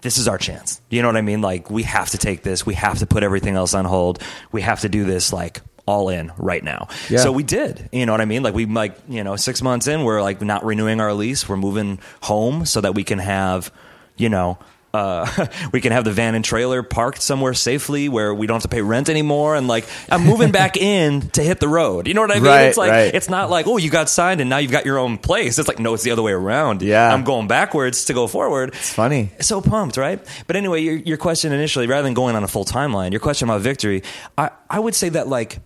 [0.00, 0.80] this is our chance.
[0.90, 1.40] You know what I mean?
[1.40, 2.64] Like we have to take this.
[2.64, 4.22] We have to put everything else on hold.
[4.52, 6.88] We have to do this like all in right now.
[7.08, 7.18] Yeah.
[7.18, 7.88] So we did.
[7.92, 8.42] You know what I mean?
[8.42, 11.48] Like we like, you know, 6 months in we're like not renewing our lease.
[11.48, 13.72] We're moving home so that we can have,
[14.16, 14.58] you know,
[14.96, 18.62] uh, we can have the van and trailer parked somewhere safely where we don't have
[18.62, 19.54] to pay rent anymore.
[19.54, 22.08] And like, I'm moving back in to hit the road.
[22.08, 22.44] You know what I mean?
[22.44, 23.14] Right, it's like, right.
[23.14, 25.58] it's not like, oh, you got signed and now you've got your own place.
[25.58, 26.82] It's like, no, it's the other way around.
[26.82, 27.12] Yeah.
[27.12, 28.70] I'm going backwards to go forward.
[28.70, 29.30] It's funny.
[29.40, 30.24] So pumped, right?
[30.46, 33.48] But anyway, your, your question initially, rather than going on a full timeline, your question
[33.48, 34.02] about victory,
[34.38, 35.58] I, I would say that like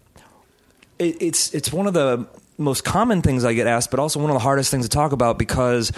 [0.99, 2.27] it, it's it's one of the
[2.59, 5.13] most common things I get asked, but also one of the hardest things to talk
[5.13, 5.93] about because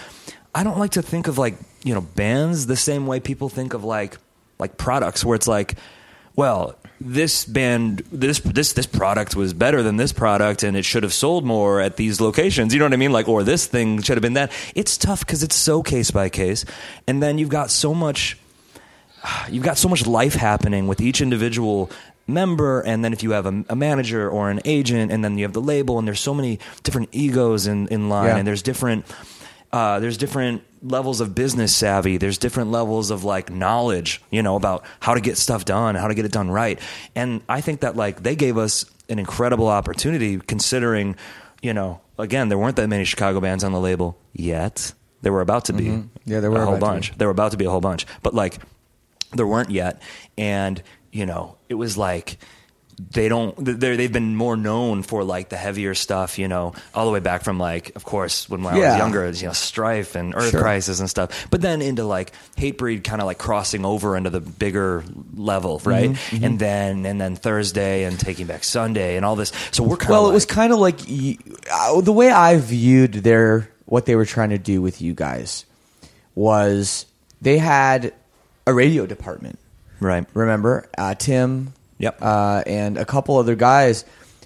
[0.54, 3.74] I don't like to think of like you know bands the same way people think
[3.74, 4.18] of like
[4.58, 5.76] like products, where it's like
[6.34, 11.02] well, this band, this this this product was better than this product, and it should
[11.02, 12.72] have sold more at these locations.
[12.72, 13.12] You know what I mean?
[13.12, 14.50] Like, or this thing should have been that.
[14.74, 16.64] It's tough because it's so case by case,
[17.06, 18.38] and then you've got so much,
[19.50, 21.90] you've got so much life happening with each individual
[22.28, 25.44] member and then if you have a, a manager or an agent and then you
[25.44, 28.36] have the label and there's so many different egos in, in line Yeah.
[28.36, 29.04] and there's different
[29.72, 32.18] uh, there's different levels of business savvy.
[32.18, 36.08] There's different levels of like knowledge, you know, about how to get stuff done, how
[36.08, 36.78] to get it done right.
[37.14, 41.16] And I think that like they gave us an incredible opportunity considering,
[41.62, 44.92] you know, again, there weren't that many Chicago bands on the label yet.
[45.22, 45.84] There were about to be.
[45.84, 46.08] Mhm.
[46.24, 47.12] Yeah, there were a whole bunch.
[47.16, 48.06] There were about to be a whole bunch.
[48.22, 48.58] But like
[49.32, 50.02] there weren't yet.
[50.36, 52.38] And, you know, it was like
[53.10, 57.06] they don't they're, they've been more known for like the heavier stuff you know all
[57.06, 60.14] the way back from like of course when, when i was younger you know strife
[60.14, 60.60] and earth Sure.
[60.60, 64.40] crisis and stuff but then into like hatebreed kind of like crossing over into the
[64.40, 65.02] bigger
[65.34, 66.42] level right Mhm, mhm.
[66.46, 70.10] and then and then thursday and taking back sunday and all this so we're kind
[70.10, 71.00] of Well, of it was kind of like
[71.70, 75.64] uh, the way I viewed their what they were trying to do with you guys
[76.34, 77.06] was
[77.40, 78.12] they had
[78.66, 79.58] a radio department.
[80.00, 80.26] Right.
[80.34, 81.72] Remember, uh, Tim.
[82.02, 82.18] Yep.
[82.20, 84.04] Uh, and a couple other guys.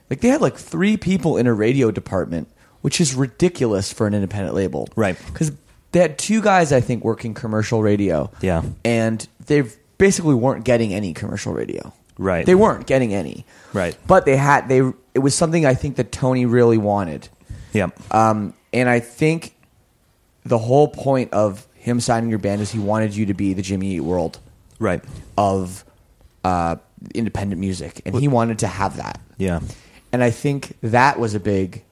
[0.09, 2.49] Like they had like three people in a radio department,
[2.83, 4.89] which is ridiculous for an independent label.
[4.95, 5.19] Right.
[5.27, 5.51] Because
[5.91, 8.31] they had two guys, I think, working commercial radio.
[8.41, 8.63] Yeah.
[8.85, 9.65] And they
[9.99, 11.93] basically weren't getting any commercial radio.
[12.19, 12.47] Right.
[12.47, 13.45] They weren't getting any.
[13.73, 13.97] Right.
[14.07, 14.79] But they had they
[15.15, 17.29] it was something I think that Tony really wanted.
[17.73, 19.55] yeah Um, and I think
[20.45, 23.63] the whole point of him signing your band is he wanted you to be the
[23.63, 24.39] Jimmy Eat World
[24.79, 25.03] right
[25.39, 25.85] of
[26.45, 26.77] uh,
[27.15, 29.21] independent music, and he wanted to have that.
[29.39, 29.61] yeah
[30.13, 31.85] And I think that was a big,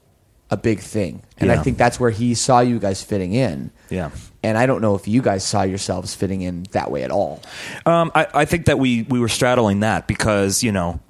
[0.50, 1.22] a big thing.
[1.38, 3.70] And I think that's where he saw you guys fitting in.
[3.90, 4.10] Yeah.
[4.42, 7.42] And I don't know if you guys saw yourselves fitting in that way at all.
[7.86, 11.00] Um, I, I think that we, we were straddling that because you know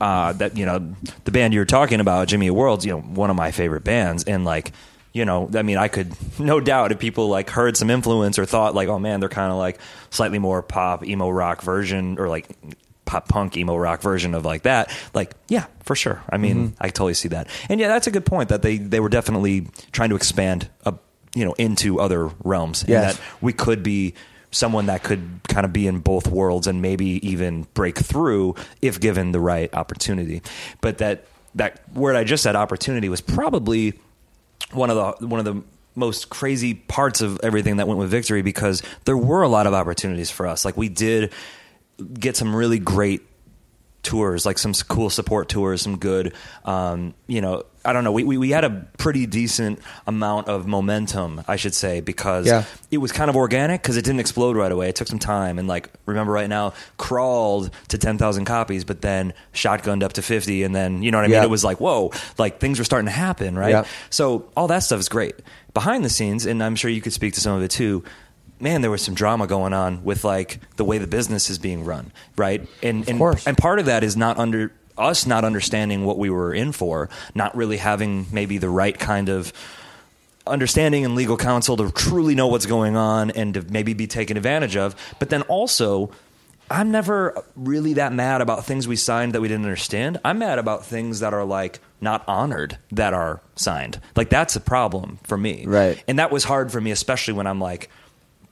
[0.00, 3.28] uh, that you know the band you were talking about, Jimmy World's, you know, one
[3.30, 4.72] of my favorite bands, and like
[5.12, 8.46] you know, I mean, I could no doubt if people like heard some influence or
[8.46, 9.78] thought like, oh man, they're kind of like
[10.10, 12.48] slightly more pop emo rock version or like
[13.10, 14.96] pop punk emo rock version of like that.
[15.14, 16.22] Like, yeah, for sure.
[16.30, 19.00] I mean, I totally see that, and yeah, that's a good point that they they
[19.00, 20.92] were definitely trying to expand, uh,
[21.34, 23.16] you know, into other realms, and Yes.
[23.16, 24.14] that we could be
[24.52, 28.98] someone that could kind of be in both worlds and maybe even break through if
[29.00, 30.42] given the right opportunity.
[30.80, 31.24] But that
[31.56, 33.94] that word I just said opportunity was probably
[34.72, 35.62] one of the one of the
[35.96, 39.74] most crazy parts of everything that went with victory because there were a lot of
[39.74, 40.64] opportunities for us.
[40.64, 41.32] Like we did
[42.04, 43.22] get some really great
[44.02, 46.32] tours, like some cool support tours, some good,
[46.64, 48.12] um, you know, I don't know.
[48.12, 52.64] We, we, we had a pretty decent amount of momentum, I should say, because Yeah.
[52.90, 54.88] it was kind of organic because it didn't explode right away.
[54.88, 55.58] It took some time.
[55.58, 60.62] And like, remember right now, crawled to 10,000 copies, but then shotgunned up to 50.
[60.62, 61.42] And then, you know what I mean?
[61.42, 63.70] It was like, whoa, like things were starting to happen, right?
[63.70, 63.84] Yeah.
[64.08, 65.34] So all that stuff is great.
[65.74, 68.02] Behind the scenes, and I'm sure you could speak to some of it too.
[68.60, 71.84] Man, there was some drama going on with like the way the business is being
[71.84, 72.66] run, right?
[72.82, 76.52] And and and part of that is not under us not understanding what we were
[76.52, 79.52] in for, not really having maybe the right kind of
[80.46, 84.36] understanding and legal counsel to truly know what's going on and to maybe be taken
[84.36, 84.94] advantage of.
[85.18, 86.10] But then also,
[86.70, 90.18] I'm never really that mad about things we signed that we didn't understand.
[90.24, 94.00] I'm mad about things that are like not honored that are signed.
[94.16, 95.64] Like that's a problem for me.
[95.66, 96.02] Right.
[96.06, 97.90] And that was hard for me, especially when I'm like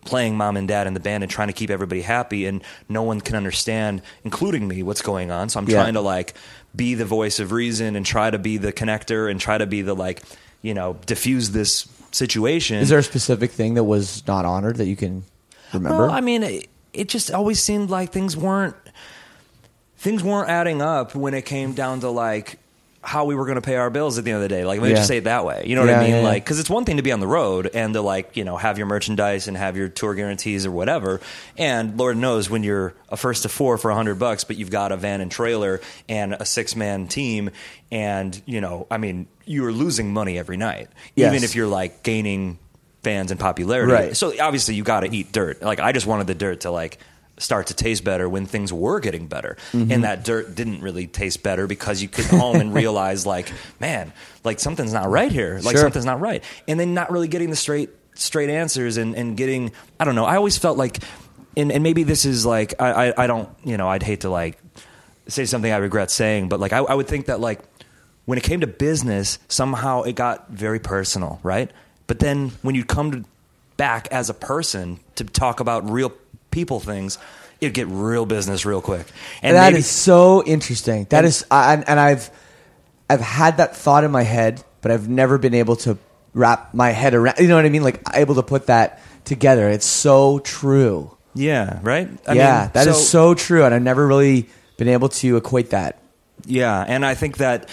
[0.09, 3.03] playing mom and dad in the band and trying to keep everybody happy and no
[3.03, 5.49] one can understand, including me, what's going on.
[5.49, 5.83] So I'm Yeah.
[5.83, 6.35] trying to like
[6.75, 9.83] be the voice of reason and try to be the connector and try to be
[9.83, 10.23] the like,
[10.63, 12.79] you know, diffuse this situation.
[12.79, 15.25] Is there a specific thing that was not honored that you can
[15.73, 16.07] remember?
[16.07, 18.75] Well, I mean, it, it just always seemed like things weren't
[19.97, 22.59] things weren't adding up when it came down to like
[23.01, 24.65] how we were going to pay our bills at the end of the day.
[24.65, 24.97] Like, let me Yeah.
[24.97, 25.63] just say it that way.
[25.67, 26.11] You know what Yeah, I mean?
[26.17, 26.21] yeah.
[26.23, 28.57] Like, because it's one thing to be on the road and to like, you know,
[28.57, 31.21] have your merchandise and have your tour guarantees or whatever.
[31.57, 34.71] And Lord knows when you're a first to four for a hundred bucks, but you've
[34.71, 37.51] got a van and trailer and a six man team,
[37.93, 41.33] and you know, I mean, you're losing money every night, Yes.
[41.33, 42.59] even if you're like gaining
[43.05, 43.93] fans and popularity.
[43.93, 44.17] Right.
[44.17, 45.63] So obviously you got to eat dirt.
[45.63, 46.99] Like I just wanted the dirt to like
[47.39, 49.57] start to taste better when things were getting better.
[49.73, 49.93] Mm-hmm.
[49.93, 54.13] And that dirt didn't really taste better because you get home and realize like, man,
[54.45, 55.61] like something's not right here.
[55.63, 55.83] Like Sure.
[55.83, 56.43] something's not right.
[56.67, 60.25] And then not really getting the straight straight answers and, and getting I don't know.
[60.25, 60.99] I always felt like
[61.57, 64.31] and, and maybe this is like I, I, I don't you know, I'd hate to
[64.31, 64.59] like
[65.29, 67.61] say something I regret saying, but like I, I would think that like
[68.25, 71.71] when it came to business, somehow it got very personal, right?
[72.07, 73.25] But then when you come to
[73.77, 76.13] back as a person to talk about real
[76.51, 77.19] people things,
[77.61, 79.07] it'd get real business real quick.
[79.43, 81.07] And that is maybe- so interesting.
[81.11, 82.31] That is, I, and- and I've,
[83.11, 85.99] I've had that thought in my head, but I've never been able to
[86.35, 87.37] wrap my head around.
[87.39, 87.83] You know what I mean?
[87.83, 89.69] Like able to put that together.
[89.69, 91.17] It's so true.
[91.35, 92.09] yeah, right.
[92.27, 95.71] I yeah, mean, that is so true, and I've never really been able to equate
[95.71, 96.01] that.
[96.47, 97.69] Yeah, and I think that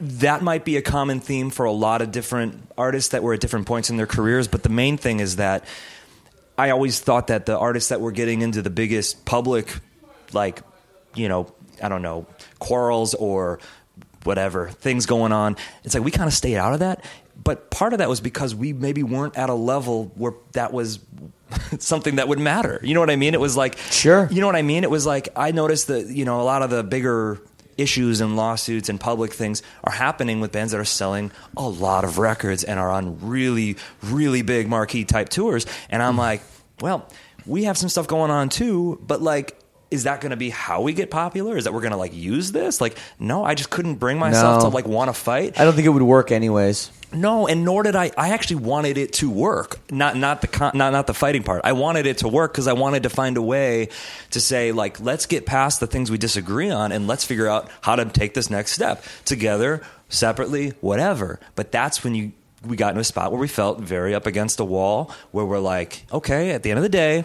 [0.00, 3.40] that might be a common theme for a lot of different artists that were at
[3.40, 4.46] different points in their careers.
[4.48, 5.64] But the main thing is that
[6.58, 9.68] I always thought that the artists that were getting into the biggest public,
[10.32, 10.62] like,
[11.14, 11.52] you know,
[11.82, 12.26] I don't know,
[12.58, 13.58] quarrels or
[14.24, 17.04] whatever, things going on, it's like we kind of stayed out of that.
[17.42, 20.98] But part of that was because we maybe weren't at a level where that was
[21.78, 22.80] something that would matter.
[22.82, 23.34] You know what I mean?
[23.34, 24.26] It was like, Sure.
[24.30, 24.82] You know what I mean?
[24.82, 27.40] It was like, I noticed that, you know, a lot of the bigger
[27.78, 32.04] issues and lawsuits and public things are happening with bands that are selling a lot
[32.04, 35.66] of records and are on really, really big marquee type tours.
[35.90, 36.42] And I'm like,
[36.80, 37.08] well,
[37.44, 39.58] we have some stuff going on too, but like,
[39.90, 41.56] is that going to be how we get popular?
[41.56, 42.80] Is that we're going to like use this?
[42.80, 44.68] Like, no, I just couldn't bring myself No.
[44.70, 45.58] to like want to fight.
[45.60, 46.90] I don't think it would work anyways.
[47.12, 48.10] No, and nor did I.
[48.16, 49.78] I actually wanted it to work.
[49.90, 51.62] Not not the con, not not the fighting part.
[51.64, 53.88] I wanted it to work because I wanted to find a way
[54.32, 57.70] to say like, let's get past the things we disagree on, and let's figure out
[57.80, 61.38] how to take this next step together, separately, whatever.
[61.54, 62.32] But that's when you
[62.64, 65.58] we got into a spot where we felt very up against a wall, where we're
[65.60, 67.24] like, okay, at the end of the day,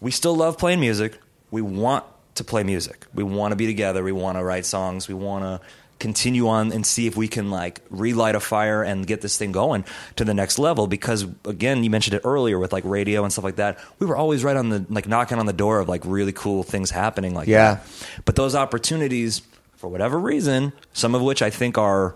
[0.00, 1.18] we still love playing music.
[1.50, 2.04] We want
[2.36, 3.06] to play music.
[3.12, 4.02] We want to be together.
[4.02, 5.06] We want to write songs.
[5.06, 5.66] We want to
[6.02, 9.52] continue on and see if we can like relight a fire and get this thing
[9.52, 9.84] going
[10.16, 10.86] to the next level.
[10.86, 13.78] Because again you mentioned it earlier with like radio and stuff like that.
[13.98, 16.62] We were always right on the like knocking on the door of like really cool
[16.62, 17.74] things happening like Yeah.
[17.76, 17.86] that.
[18.26, 19.40] But those opportunities
[19.76, 22.14] for whatever reason some of which i think are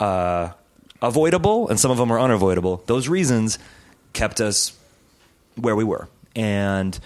[0.00, 0.50] uh,
[1.00, 3.58] avoidable and some of them are unavoidable those reasons
[4.12, 4.72] kept us
[5.54, 6.08] where we were.
[6.34, 6.98] And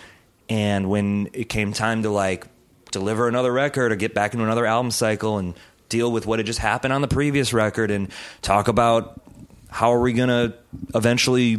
[0.49, 2.47] and when it came time to like
[2.91, 5.55] deliver another record or get back into another album cycle and
[5.91, 8.09] deal with what had just happened on the previous record and
[8.41, 9.21] talk about
[9.69, 10.55] how are we gonna
[10.95, 11.59] eventually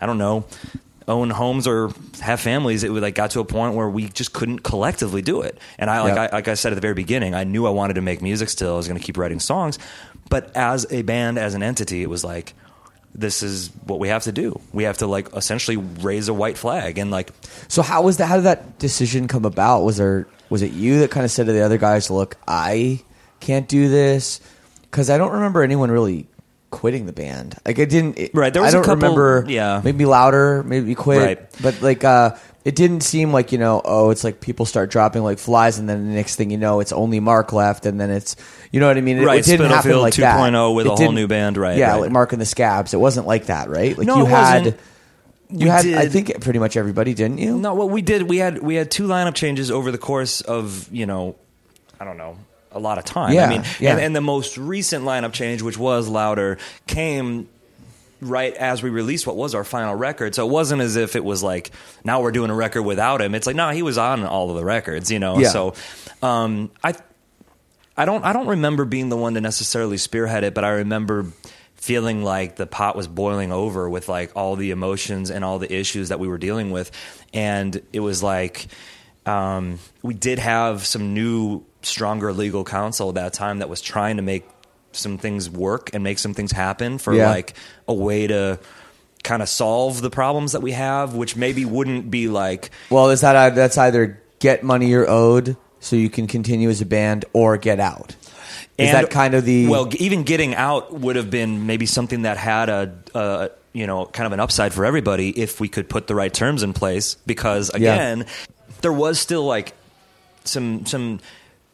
[0.00, 0.44] i don't know
[1.08, 4.34] own homes or have families it would like got to a point where we just
[4.34, 6.32] couldn't collectively do it and i like Yep.
[6.32, 8.50] I, like i said at the very beginning i knew i wanted to make music
[8.50, 9.78] still i was going to keep writing songs
[10.28, 12.52] but as a band as an entity it was like
[13.14, 16.58] this is what we have to do we have to like essentially raise a white
[16.58, 17.32] flag and like
[17.68, 18.26] So how was that?
[18.26, 19.82] How did that decision come about?
[19.82, 23.00] Was there was it you that kind of said to the other guys, "Look, I
[23.40, 24.40] can't do this"?
[24.82, 26.26] Because I don't remember anyone really
[26.70, 27.56] quitting the band.
[27.66, 28.18] Like I didn't.
[28.18, 29.44] It, Right, there I was a don't couple- remember.
[29.48, 29.80] yeah.
[29.84, 31.22] maybe Lowder, maybe quit.
[31.22, 31.48] Right.
[31.62, 33.80] But like, uh, it didn't seem like you know.
[33.84, 36.80] Oh, it's like people start dropping like flies, and then the next thing you know,
[36.80, 38.36] it's only Mark left, and then it's
[38.72, 39.18] you know what I mean.
[39.18, 40.38] It, Right, it didn't happen like that.
[40.38, 42.00] 2.0 with It a whole new band, right, Yeah, right.
[42.02, 42.92] like Mark and the Scabs.
[42.92, 43.96] It wasn't like that, right?
[43.96, 44.58] Like No, you it had.
[44.64, 44.80] wasn't.
[45.50, 47.56] You We had, I think, pretty much everybody, didn't you?
[47.56, 50.86] No, what we did, we had we had two lineup changes over the course of
[50.92, 51.36] you know,
[51.98, 52.36] I don't know,
[52.78, 53.34] a lot of time.
[53.34, 53.92] Yeah, I mean, yeah.
[53.92, 57.48] and, and the most recent lineup change, which was Lowder, came
[58.20, 60.34] right as we released what was our final record.
[60.34, 61.70] So it wasn't as if it was like
[62.04, 63.34] now we're doing a record without him.
[63.34, 65.38] It's like no, he was on all of the records, you know.
[65.38, 65.48] Yeah.
[65.48, 65.74] So
[66.22, 66.94] um, I
[67.96, 71.26] I don't I don't remember being the one to necessarily spearhead it, but I remember
[71.74, 75.72] feeling like the pot was boiling over with like all the emotions and all the
[75.72, 76.90] issues that we were dealing with,
[77.32, 78.66] and it was like
[79.28, 84.16] um, we did have some new, stronger legal counsel at that time that was trying
[84.16, 84.48] to make
[84.92, 87.30] some things work and make some things happen for Yeah.
[87.30, 87.54] like
[87.86, 88.58] a way to
[89.22, 93.20] kind of solve the problems that we have, which maybe wouldn't be like Well, is
[93.20, 97.56] that that's either get money you're owed so you can continue as a band, or
[97.56, 98.16] get out?
[98.78, 99.88] Is And- that kind of the well?
[99.98, 104.26] Even getting out would have been maybe something that had a, a you know kind
[104.26, 107.16] of an upside for everybody if we could put the right terms in place.
[107.26, 107.94] Because Yeah.
[107.94, 108.26] again,
[108.80, 109.74] there was still like
[110.44, 111.20] some some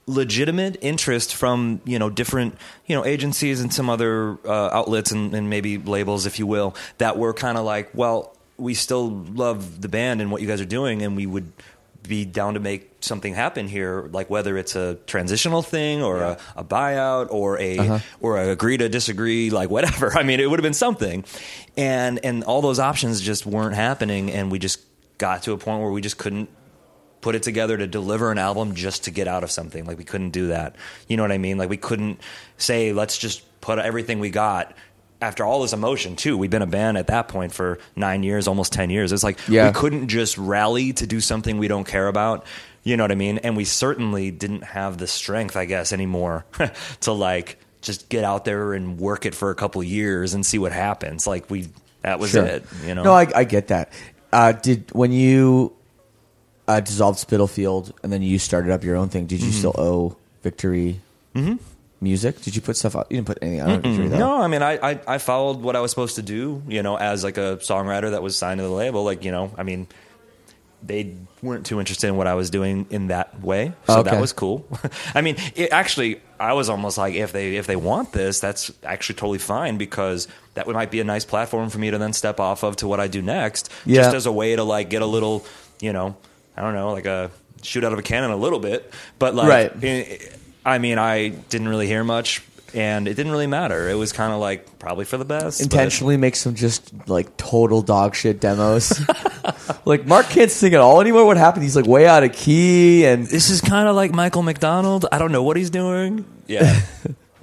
[0.06, 5.34] legitimate interest from you know different you know agencies and some other uh, outlets and,
[5.34, 9.80] and maybe labels, if you will, that were kind of like, well, we still love
[9.80, 11.50] the band and what you guys are doing, and we would
[12.06, 16.38] be down to make something happen here, like whether it's a transitional thing or a,
[16.54, 17.98] a buyout or a Uh-huh.
[18.20, 20.12] or a agree to disagree, like whatever.
[20.18, 21.24] I mean, it would have been something,
[21.78, 24.80] and and all those options just weren't happening, and we just
[25.16, 26.50] got to a point where we just couldn't
[27.24, 29.86] put it together to deliver an album just to get out of something.
[29.86, 30.76] Like we couldn't do that.
[31.08, 31.56] You know what I mean?
[31.56, 32.20] Like we couldn't
[32.58, 34.74] say let's just put everything we got.
[35.22, 38.46] After all this emotion, too, we've been a band at that point for nine years,
[38.46, 39.10] almost ten years.
[39.10, 39.68] It's like Yeah.
[39.68, 42.44] we couldn't just rally to do something we don't care about.
[42.82, 43.38] You know what I mean?
[43.38, 46.44] And we certainly didn't have the strength, I guess, anymore
[47.00, 50.58] to like just get out there and work it for a couple years and see
[50.58, 51.26] what happens.
[51.26, 51.68] Like we,
[52.02, 52.44] that was Sure.
[52.44, 52.64] it.
[52.84, 53.04] You know?
[53.04, 53.94] No, I, I get that.
[54.30, 55.72] Uh, did when you
[56.68, 59.26] uh, dissolved Spitalfield, and then you started up your own thing.
[59.26, 59.58] Did you Mhm.
[59.58, 61.00] still owe Victory
[61.34, 61.58] Mhm.
[62.00, 62.40] music?
[62.42, 63.06] Did you put stuff out?
[63.10, 64.18] You didn't put anything out on Victory though.
[64.18, 66.96] No, I mean, I, I I followed what I was supposed to do, you know,
[66.96, 69.04] as like a songwriter that was signed to the label.
[69.04, 69.86] Like, you know, I mean,
[70.86, 74.10] they weren't too interested in what I was doing in that way, so Okay.
[74.10, 74.66] that was cool.
[75.14, 78.70] I mean, it, actually, I was almost like, if they if they want this, that's
[78.84, 82.38] actually totally fine because that might be a nice platform for me to then step
[82.38, 84.02] off of to what I do next, Yeah.
[84.02, 85.44] just as a way to like get a little,
[85.80, 86.16] you know,
[86.56, 87.30] I don't know, like a
[87.62, 89.84] shoot out of a cannon a little bit, but like, Right.
[89.84, 90.18] eh,
[90.64, 92.42] I mean, I didn't really hear much,
[92.74, 93.88] and it didn't really matter.
[93.88, 95.58] It was kind of like probably for the best.
[95.60, 99.00] but- Intentionally make some just like total dog shit demos.
[99.84, 101.24] like Mark can't sing at all anymore.
[101.26, 101.62] What happened?
[101.64, 105.06] He's like way out of key, and this is kind of like Michael McDonald.
[105.12, 106.24] I don't know what he's doing.
[106.46, 106.78] Yeah.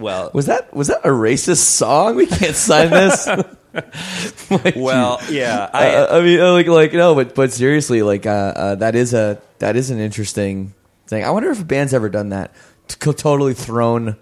[0.01, 2.15] Well, was that was that a racist song?
[2.15, 3.27] We can't sign this.
[4.75, 5.69] well, yeah.
[5.73, 8.75] I, I, uh, I mean, uh, like, like no, but but seriously, like, uh, uh,
[8.75, 10.73] that is a that is an interesting
[11.07, 11.23] thing.
[11.23, 12.53] I wonder if a band's ever done that.
[12.87, 14.17] T- totally thrown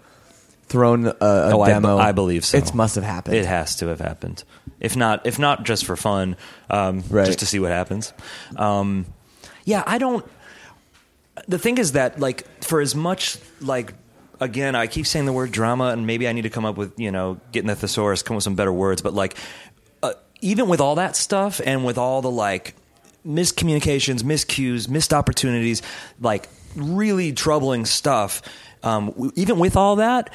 [0.70, 1.16] thrown a, a
[1.54, 1.98] oh, I, demo.
[1.98, 2.58] I believe so.
[2.58, 3.36] It must have happened.
[3.36, 4.44] It has to have happened.
[4.80, 6.38] If not, if not just for fun,
[6.70, 7.26] um, Right.
[7.26, 8.14] just to see what happens.
[8.56, 9.06] Um,
[9.66, 10.26] yeah, I don't.
[11.48, 13.94] The thing is that, like, for as much like.
[14.40, 16.98] Again, I keep saying the word drama, and maybe I need to come up with,
[17.00, 19.02] you know, getting the thesaurus, come up with some better words.
[19.02, 19.36] But like,
[20.02, 22.74] uh, even with all that stuff, and with all the like
[23.26, 25.82] miscommunications, miscues, missed opportunities,
[26.20, 28.42] like really troubling stuff.
[28.84, 30.34] Um, even with all that,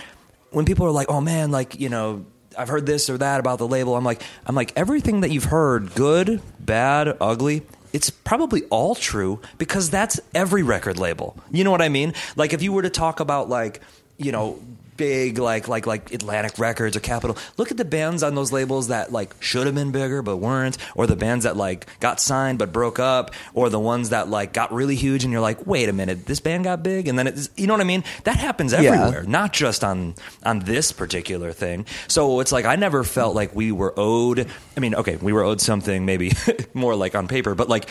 [0.51, 2.27] when people are like, "Oh man, like you know,
[2.59, 5.45] I've heard this or that about the label," I'm like, I'm like, everything that you've
[5.45, 7.63] heard, good, bad, ugly.
[7.95, 11.39] It's probably all true because that's every record label.
[11.53, 12.13] You know what I mean?
[12.35, 13.81] Like if you were to talk about like,
[14.19, 14.59] you know,
[14.97, 17.37] big like like like Atlantic Records or Capitol.
[17.57, 20.77] Look at the bands on those labels that like should have been bigger but weren't,
[20.95, 24.53] or the bands that like got signed but broke up, or the ones that like
[24.53, 27.27] got really huge and you're like, wait a minute, this band got big, and then
[27.27, 28.05] it's you know what I mean?
[28.25, 28.81] That happens Yeah.
[28.83, 30.15] everywhere, not just on
[30.45, 31.87] on this particular thing.
[32.09, 34.47] So it's like I never felt like we were owed.
[34.77, 36.33] I mean, okay, we were owed something maybe
[36.75, 37.89] more like on paper, but like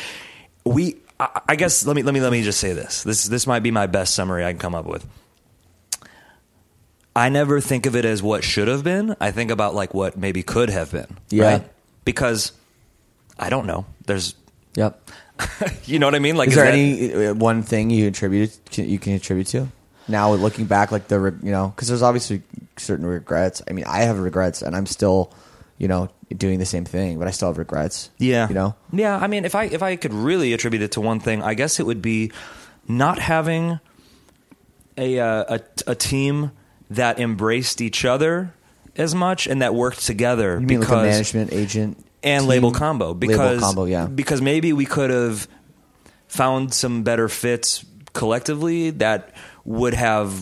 [0.65, 0.97] we.
[1.19, 3.03] I I guess let me let me let me just say this.
[3.03, 5.05] This this might be my best summary I can come up with.
[7.15, 9.15] I never think of it as what should have been.
[9.19, 11.17] I think about like what maybe could have been.
[11.29, 11.43] Yeah.
[11.45, 11.71] Right?
[12.05, 12.51] Because
[13.37, 13.85] I don't know.
[14.05, 14.35] There's
[14.75, 15.11] Yep.
[15.85, 16.35] you know what I mean?
[16.35, 19.67] Like is there that- any uh, one thing you attributed can, you can attribute to
[20.07, 22.41] now looking back like the you know because there's obviously
[22.75, 25.31] certain regrets i mean i have regrets and i'm still
[25.77, 28.49] you know doing the same thing but i still have regrets Yeah.
[28.49, 31.19] you know Yeah, I mean, if I if I could really attribute it to one
[31.21, 32.31] thing, I guess it would be
[32.85, 33.79] not having
[34.97, 35.57] a uh,
[35.87, 36.51] a, a team
[36.95, 38.53] that embraced each other
[38.95, 40.59] as much and that worked together.
[40.59, 42.49] you mean like a management agent and team?
[42.49, 45.47] label combo because label combo yeah because maybe we could have
[46.27, 49.33] found some better fits collectively that
[49.65, 50.33] would have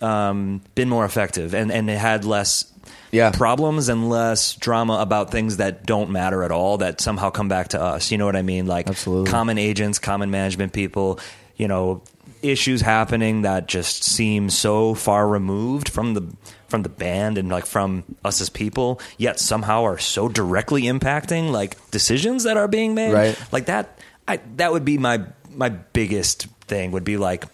[0.00, 2.72] um, been more effective and and it had less
[3.10, 3.30] Yeah.
[3.32, 7.68] problems and less drama about things that don't matter at all that somehow come back
[7.68, 8.10] to us.
[8.12, 8.66] You know what I mean?
[8.66, 9.30] Like Absolutely.
[9.30, 11.18] common agents, common management people,
[11.56, 12.02] you know,
[12.42, 16.32] issues happening that just seem so far removed from the
[16.68, 21.50] from the band and like from us as people, yet somehow are so directly impacting
[21.50, 23.12] like decisions that are being made.
[23.12, 23.38] Right.
[23.52, 27.44] Like that I that would be my my biggest thing would be like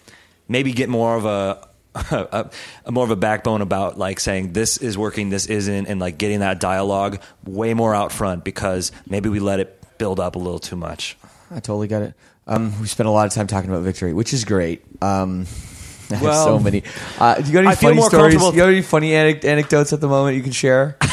[0.47, 2.51] maybe get more of a a,
[2.85, 6.17] a more of a backbone about like saying this is working, this isn't, and like
[6.17, 10.39] getting that dialogue way more out front because maybe we let it build up a
[10.39, 11.17] little too much.
[11.51, 12.13] i totally get it
[12.47, 15.45] um, we spent a lot of time talking about victory which is great um,
[16.11, 16.83] I have so many
[17.19, 20.01] uh, do you got any I funny stories you got any funny anec- anecdotes at
[20.01, 20.97] the moment you can share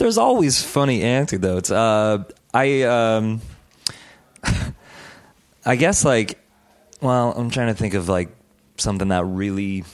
[0.00, 1.70] There's always funny anecdotes.
[1.70, 2.24] Uh,
[2.54, 3.42] I um,
[5.66, 6.38] I guess like,
[7.02, 8.30] well, I'm trying to think of like
[8.78, 9.84] something that really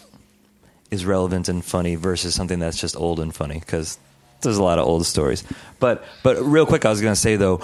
[0.93, 3.99] is relevant and funny versus something that's just old and funny because
[4.43, 5.43] there's a lot of old stories.
[5.81, 7.61] But but real quick, I was going to say though,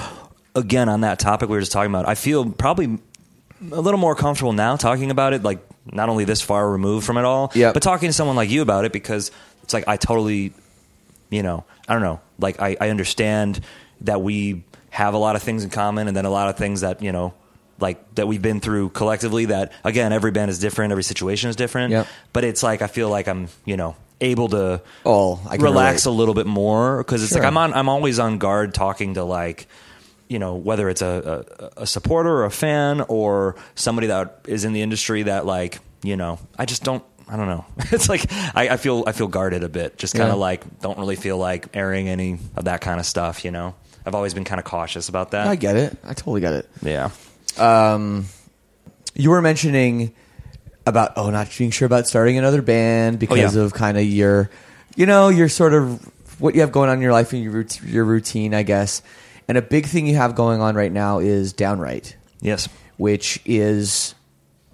[0.54, 2.98] again on that topic we were just talking about, I feel probably
[3.70, 5.42] a little more comfortable now talking about it.
[5.42, 7.74] Like not only this far removed from it all, Yep.
[7.74, 9.30] but talking to someone like you about it because
[9.62, 10.52] it's like I totally
[11.30, 12.20] you know, I don't know.
[12.38, 13.60] Like I, I understand
[14.02, 16.82] that we have a lot of things in common and then a lot of things
[16.82, 17.32] that, you know,
[17.80, 21.56] like that we've been through collectively that again, every band is different, every situation is
[21.56, 21.90] different.
[21.92, 22.06] Yep.
[22.34, 26.04] But it's like I feel like I'm, you know, able to Oh, I can relax
[26.04, 26.14] relate.
[26.14, 27.40] a little bit more because it's Sure.
[27.40, 29.66] like I'm on I'm always on guard talking to like
[30.32, 31.44] you know whether it's a,
[31.76, 35.78] a, a supporter or a fan or somebody that is in the industry that like
[36.02, 37.64] you know I just don't I don't know.
[37.92, 39.98] It's like I, I feel I feel guarded a bit.
[39.98, 40.32] Just kind Yeah.
[40.34, 43.74] of like don't really feel like airing any of that kind of stuff you know?
[44.04, 45.46] I've always been kind of cautious about that.
[45.46, 45.96] I get it.
[46.02, 46.68] I totally get it.
[46.82, 47.10] Yeah.
[47.58, 48.26] Um,
[49.14, 50.14] you were mentioning
[50.86, 53.62] about oh, not being sure about starting another band because yeah.
[53.62, 54.50] of kind of your,
[54.96, 56.02] you know, your sort of
[56.40, 59.02] what you have going on in your life and your your routine, I guess.
[59.48, 62.68] And a big thing you have going on right now is Downright, Yes.
[62.96, 64.14] which is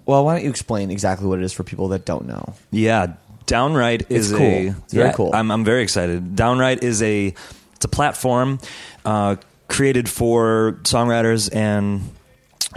[0.05, 0.23] well.
[0.25, 2.53] Why don't you explain exactly what it is for people that don't know?
[2.71, 3.13] Yeah,
[3.45, 4.41] Downright It's is cool.
[4.41, 5.31] a It's very yeah, cool.
[5.33, 6.35] I'm I'm very excited.
[6.35, 7.33] Downright is a
[7.75, 8.59] it's a platform
[9.05, 12.01] uh, created for songwriters and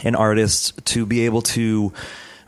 [0.02, 1.92] and artists to be able to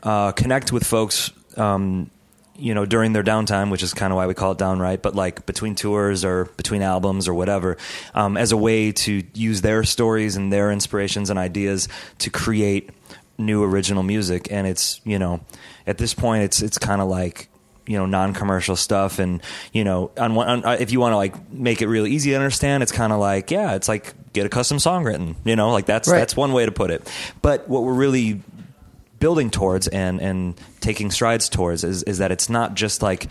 [0.03, 1.31] uh, connect with folks.
[1.57, 2.11] Um,
[2.57, 5.15] you know, during their downtime, which is kind of why we call it downwrite, but
[5.15, 7.77] like between tours or between albums or whatever,
[8.15, 11.89] um, as a way to use their stories and their inspirations and ideas
[12.19, 12.91] to create
[13.39, 14.47] new original music.
[14.53, 15.41] And it's, you know,
[15.87, 17.49] at this point, it's, it's kind of like,
[17.87, 19.19] you know, non-commercial stuff.
[19.19, 19.43] And,
[19.73, 22.37] you know, on on, uh, if you want to like make it really easy to
[22.37, 25.71] understand, it's kind of like, yeah, it's like get a custom song written, you know,
[25.73, 26.19] like that's, Right.
[26.21, 27.11] that's one way to put it.
[27.43, 28.41] But what we're really
[29.25, 33.27] building towards and and taking strides towards is is that it's not just like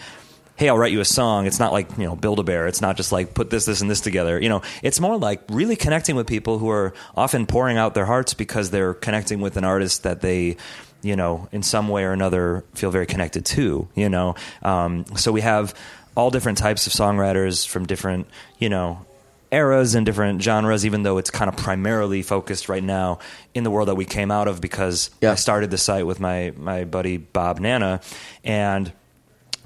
[0.56, 1.46] hey i'll write you a song.
[1.46, 2.66] It's not like you know build a bear.
[2.66, 4.42] It's not just like put this this and this together.
[4.42, 8.08] You know it's more like really connecting with people who are often pouring out their
[8.08, 10.58] hearts because they're connecting with an artist that they
[11.04, 14.34] you know in some way or another feel very connected to you know?
[14.64, 15.76] Um, so we have
[16.18, 18.26] all different types of songwriters from different
[18.58, 19.06] you know
[19.54, 23.20] eras and different genres, even though it's kind of primarily focused right now
[23.54, 25.32] in the world that we came out of because Yeah.
[25.32, 28.02] I started the site with my, my buddy Bob Nanna.
[28.44, 28.92] And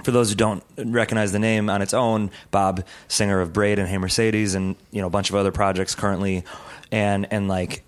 [0.03, 3.87] for those who don't recognize the name on its own, Bob, singer of Braid and
[3.87, 6.43] Hey Mercedes and, you know, a bunch of other projects currently.
[6.91, 7.83] And, and like,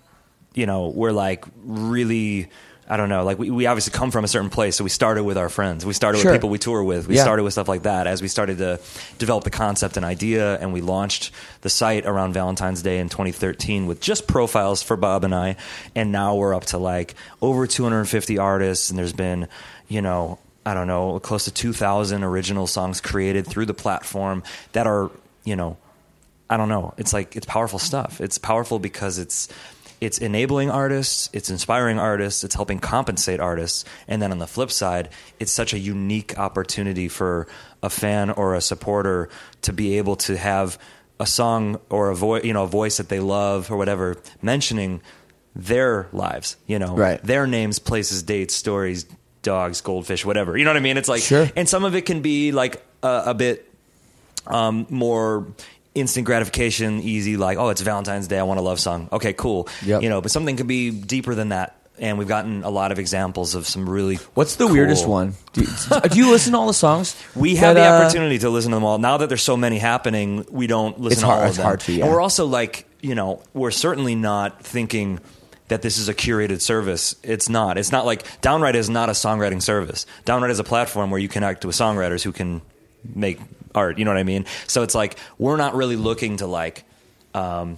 [0.54, 2.48] you know, we're like really,
[2.92, 4.74] I don't know, like we, we obviously come from a certain place.
[4.74, 5.86] So we started with our friends.
[5.86, 6.32] We started Sure.
[6.32, 7.06] with people we tour with.
[7.06, 7.22] We Yeah.
[7.22, 8.80] started with stuff like that as we started to
[9.18, 10.58] develop the concept and idea.
[10.58, 11.30] And we launched
[11.60, 15.54] the site around Valentine's Day in 2013 with just profiles for Bob and I.
[15.94, 18.90] And now we're up to like over 250 artists.
[18.90, 19.46] And there's been,
[19.86, 24.88] you know, I don't know, close to 2,000 original songs created through the platform that
[24.88, 25.10] are,
[25.44, 25.76] you know,
[26.50, 26.92] I don't know.
[26.98, 28.20] It's like it's powerful stuff.
[28.20, 29.48] It's powerful because it's
[30.00, 34.70] it's enabling artists, it's inspiring artists, it's helping compensate artists, and then on the flip
[34.70, 37.46] side, it's such a unique opportunity for
[37.82, 39.28] a fan or a supporter
[39.62, 40.78] to be able to have
[41.18, 45.02] a song or a voice, you know, a voice that they love or whatever, mentioning
[45.54, 47.22] their lives, you know, Right.
[47.22, 49.04] their names, places, dates, stories,
[49.42, 50.56] dogs, goldfish, whatever.
[50.56, 50.96] You know what I mean?
[50.96, 51.50] It's like, Sure.
[51.56, 53.66] and some of it can be like a, a bit
[54.46, 55.46] um, more
[55.94, 59.08] instant gratification, easy, like, oh, it's Valentine's Day, I want a love song.
[59.12, 59.68] Okay, cool.
[59.84, 60.02] Yep.
[60.02, 61.76] You know, but something could be deeper than that.
[61.98, 64.16] And we've gotten a lot of examples of some really.
[64.32, 65.34] What's the cool- weirdest one?
[65.52, 65.68] Do you,
[66.08, 67.14] do you listen to all the songs?
[67.36, 68.96] We have the uh, opportunity to listen to them all.
[68.98, 71.56] Now that there's so many happening, we don't listen It's to hard- all of it's
[71.58, 71.64] them.
[71.66, 72.04] hard to, yeah.
[72.04, 75.20] And we're also like, you know, we're certainly not thinking
[75.68, 77.16] that this is a curated service.
[77.22, 77.76] It's not.
[77.76, 80.06] It's not like Downwrite is not a songwriting service.
[80.24, 82.62] Downwrite is a platform where you connect with songwriters who can
[83.14, 83.38] make
[83.74, 83.98] art.
[83.98, 84.46] You know what I mean?
[84.66, 86.84] So it's like we're not really looking to like,
[87.34, 87.76] um,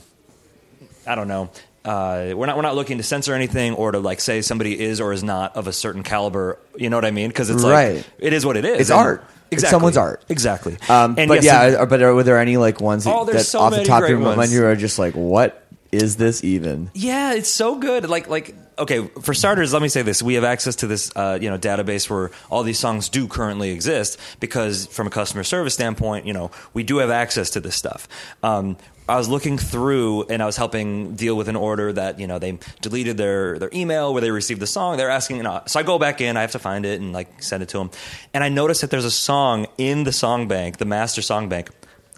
[1.07, 1.51] I don't know.
[1.85, 5.01] Uh, we're not we're not looking to censor anything or to like say somebody is
[5.01, 6.59] or is not of a certain caliber.
[6.77, 7.29] You know what I mean?
[7.29, 7.97] Because it's Right.
[7.97, 8.81] like it is what it is.
[8.83, 9.25] It's And- art.
[9.51, 9.71] It's Exactly.
[9.77, 10.25] someone's art.
[10.31, 10.77] Exactly.
[10.89, 13.39] Um, And but yes, yeah, but are, were there any like ones that, Oh, there's
[13.39, 16.17] that so off the many top of your mind you are just like, what is
[16.17, 16.91] this even?
[16.95, 18.09] Yeah, it's so good.
[18.09, 21.39] Like like okay, for starters, let me say this: we have access to this uh,
[21.41, 25.75] you know database where all these songs do currently exist because from a customer service
[25.75, 28.09] standpoint, you know, we do have access to this stuff.
[28.43, 28.77] Um,
[29.09, 32.39] I was looking through and I was helping deal with an order that you know
[32.39, 34.97] they deleted their their email where they received the song.
[34.97, 37.13] They're asking, you know, so I go back in, I have to find it and
[37.13, 37.91] like send it to them,
[38.33, 41.71] and I noticed that there's a song in the song bank, the master song bank,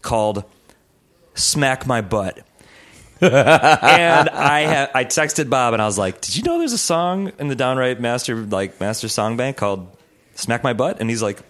[0.02, 0.44] called
[1.34, 2.40] "Smack My Butt."
[3.32, 6.78] And I ha- I texted Bob and I was like, "Did you know there's a
[6.78, 9.96] song in the downwrite master like master song bank called
[10.34, 11.40] Smack My Butt?" And he's like,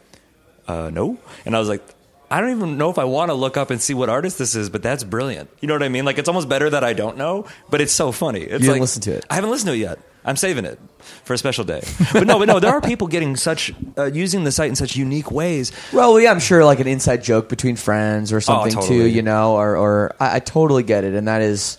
[0.67, 1.83] "Uh, no." And I was like,
[2.31, 4.55] "I don't even know if I want to look up and see what artist this
[4.55, 6.05] is, but that's brilliant." You know what I mean?
[6.05, 8.41] Like it's almost better that I don't know, but it's so funny.
[8.41, 9.27] It's didn't like, listen to it?
[9.31, 9.99] I haven't listened to it yet.
[10.25, 10.79] I'm saving it
[11.25, 11.83] for a special day.
[12.13, 14.97] But no, but no, there are people getting such uh, using the site in such
[14.97, 15.71] unique ways.
[15.93, 19.11] Well, yeah, I'm sure like an inside joke between friends or something too, Oh, totally.
[19.11, 21.13] you know, or, or I, I totally get it.
[21.15, 21.77] And that is,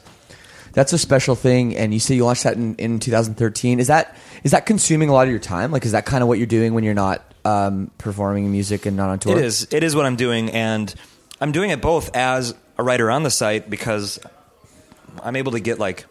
[0.74, 1.76] that's a special thing.
[1.76, 3.80] And you say you launched that in, in 2013.
[3.80, 5.72] Is that, is that consuming a lot of your time?
[5.72, 8.96] Like, is that kind of what you're doing when you're not um, performing music and
[8.96, 9.38] not on tour?
[9.38, 9.68] It is.
[9.72, 10.94] It is what I'm doing, and
[11.42, 14.20] I'm doing it both as a writer on the site because
[15.24, 16.06] I'm able to get like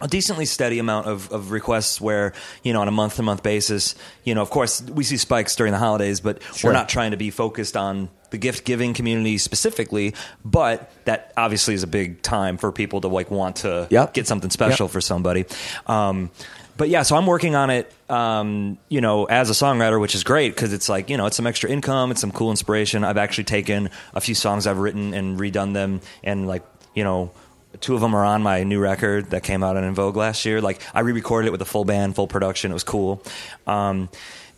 [0.00, 2.32] a decently steady amount of, of requests where
[2.62, 3.94] you know on a month to month basis
[4.24, 6.70] you know of course we see spikes during the holidays but Sure.
[6.70, 11.74] we're not trying to be focused on the gift giving community specifically, but that obviously
[11.74, 14.14] is a big time for people to like want to Yep.
[14.14, 14.92] get something special Yep.
[14.92, 15.46] for somebody.
[15.88, 16.30] Um,
[16.76, 20.22] but yeah, so I'm working on it, um, you know, as a songwriter, which is
[20.22, 23.02] great because it's like, you know, it's some extra income, it's some cool inspiration.
[23.02, 26.62] I've actually taken a few songs I've written and redone them, and like,
[26.94, 27.32] you know,
[27.80, 30.44] two of them are on my new record that came out on In Vogue last
[30.44, 30.60] year.
[30.60, 32.70] Like, I re-recorded it with a full band, full production.
[32.70, 33.22] It was cool.
[33.66, 34.08] Um,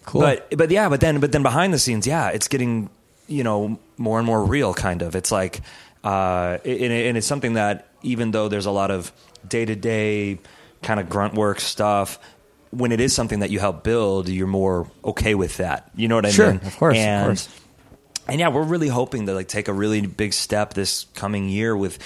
[0.05, 0.23] Cool.
[0.23, 2.91] But but yeah, but then but then behind the scenes, yeah, it's getting
[3.29, 4.75] you know more and more real.
[4.75, 5.61] Kind of, it's like,
[6.03, 9.13] uh, and, and it's something that even though there's a lot of
[9.47, 10.41] day to day
[10.83, 12.19] kind of grunt work stuff.
[12.71, 15.89] When it is something that you help build, you're more okay with that.
[15.95, 16.61] You know what I Sure, mean?
[16.65, 17.49] of course, of And, course.
[18.27, 21.77] and yeah, we're really hoping to like take a really big step this coming year
[21.77, 21.99] with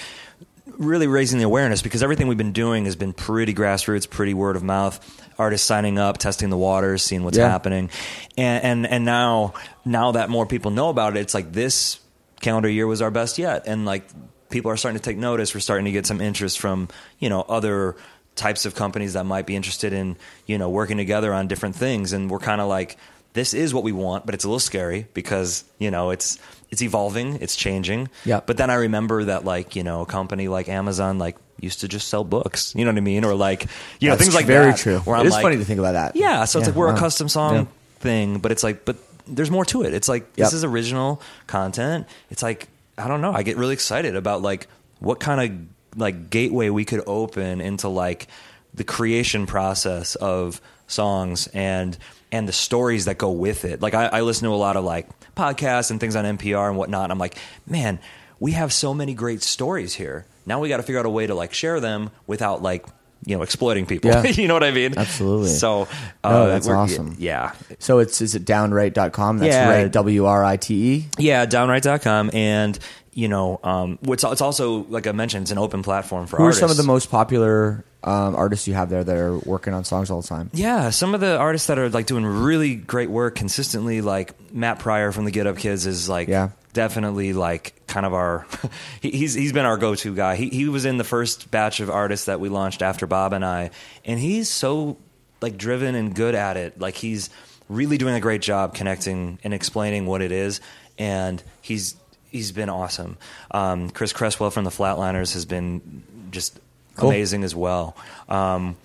[0.77, 4.55] really raising the awareness because everything we've been doing has been pretty grassroots, pretty word
[4.55, 4.99] of mouth.
[5.39, 7.47] Artists signing up, testing the waters, seeing what's Yeah.
[7.49, 7.89] happening,
[8.37, 9.53] and, and and now
[9.85, 11.99] now that more people know about it, it's like this
[12.41, 14.07] calendar year was our best yet, and like
[14.49, 15.53] people are starting to take notice.
[15.53, 16.87] We're starting to get some interest from
[17.19, 17.95] you know other
[18.35, 20.17] types of companies that might be interested in
[20.47, 22.97] you know working together on different things, and we're kind of like
[23.33, 26.39] this is what we want, but it's a little scary because you know it's
[26.69, 28.09] it's evolving, it's changing.
[28.25, 28.41] Yeah.
[28.45, 31.87] But then I remember that like you know a company like Amazon like used to
[31.87, 32.73] just sell books.
[32.75, 33.23] You know what I mean?
[33.25, 33.67] Or like
[33.99, 34.77] you know things like very that.
[34.77, 34.99] true.
[34.99, 36.15] Where It I'm is like- funny to think about that.
[36.15, 36.45] Yeah.
[36.45, 36.95] So it's like we're wow.
[36.95, 37.65] a custom song Yeah.
[37.99, 38.97] thing, but it's like but
[39.27, 39.93] there's more to it.
[39.93, 42.07] It's like this is original content.
[42.29, 43.31] It's like I don't know.
[43.33, 44.67] I get really excited about like
[44.99, 45.51] what kind
[45.93, 48.27] of like gateway we could open into like
[48.73, 51.97] the creation process of songs and
[52.31, 53.81] and the stories that go with it.
[53.81, 56.77] Like I, I listen to a lot of like podcasts and things on NPR and
[56.77, 57.03] whatnot.
[57.03, 57.99] And I'm like, man,
[58.39, 60.25] we have so many great stories here.
[60.45, 62.85] Now we got to figure out a way to like share them without like
[63.25, 64.11] you know exploiting people.
[64.11, 64.23] Yeah.
[64.27, 64.97] you know what I mean?
[64.97, 65.49] Absolutely.
[65.49, 65.87] So
[66.23, 67.15] uh, No, that's awesome.
[67.17, 69.39] Yeah, So it's is it downwrite.com?
[69.39, 69.69] That's Yeah.
[69.69, 69.91] right.
[69.91, 71.07] W R I T E.
[71.17, 72.31] yeah, downwrite.com.
[72.33, 72.77] And,
[73.13, 76.43] you know, um, what's, it's also, like I mentioned, it's an open platform for Who
[76.43, 76.61] artists.
[76.61, 79.83] are some of the most popular um, artists you have there that are working on
[79.83, 80.49] songs all the time?
[80.53, 84.79] Yeah, some of the artists that are like doing really great work consistently, like Matt
[84.79, 86.49] Pryor from the Get Up Kids, is like Yeah.
[86.73, 88.45] definitely like kind of our.
[89.01, 90.35] he, he's he's been our go to guy.
[90.35, 93.43] He he was in the first batch of artists that we launched after Bob and
[93.43, 93.71] I,
[94.05, 94.97] and he's so
[95.41, 96.79] like driven and good at it.
[96.79, 97.29] Like he's
[97.69, 100.61] really doing a great job connecting and explaining what it is,
[100.97, 101.95] and he's
[102.29, 103.17] he's been awesome.
[103.51, 106.59] Um, Chris Cresswell from the Flatliners has been just
[106.97, 107.09] Cool.
[107.09, 107.95] amazing as well.
[108.27, 108.75] Um,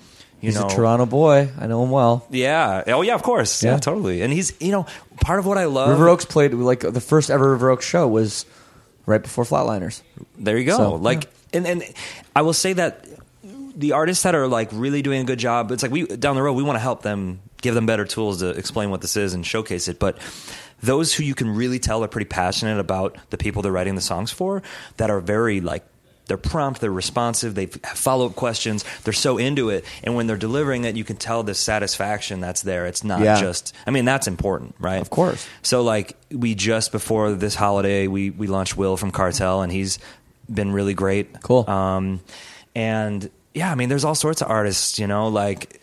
[0.41, 1.51] you He's know, a Toronto boy.
[1.59, 2.27] I know him well.
[2.31, 2.83] yeah.
[2.89, 3.15] Oh, yeah.
[3.15, 3.63] Of course.
[3.63, 3.73] Yeah.
[3.73, 3.79] Yeah.
[3.79, 4.23] totally.
[4.23, 4.87] And he's, you know,
[5.21, 5.89] part of what I love.
[5.91, 8.45] River Oaks played like the first ever River Oaks show was
[9.07, 10.03] right before Flatliners.
[10.37, 10.77] There you go.
[10.77, 11.85] So, like, and and
[12.35, 13.07] I will say that
[13.77, 16.43] the artists that are like really doing a good job, it's like we down the
[16.43, 19.35] road we want to help them, give them better tools to explain what this is
[19.35, 19.99] and showcase it.
[20.01, 20.19] But
[20.83, 24.01] those who you can really tell are pretty passionate about the people they're writing the
[24.01, 24.63] songs for,
[24.97, 25.85] that are very like.
[26.27, 29.85] They're prompt, they're responsive, they have follow up questions, they're so into it.
[30.05, 32.87] And when they're delivering it, you can tell the satisfaction that's there.
[32.87, 33.41] It's not Yeah.
[33.41, 35.01] just, I mean, that's important, right?
[35.03, 35.45] Of course.
[35.63, 39.99] So like we just before this holiday, we we launched Will from Cartel, and he's
[40.53, 41.41] been really great.
[41.43, 41.69] Cool.
[41.69, 42.21] Um,
[42.75, 44.99] and yeah, I mean, there's all sorts of artists.
[44.99, 45.81] You know, like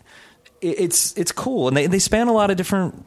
[0.61, 3.05] it, it's it's cool, and they they span a lot of different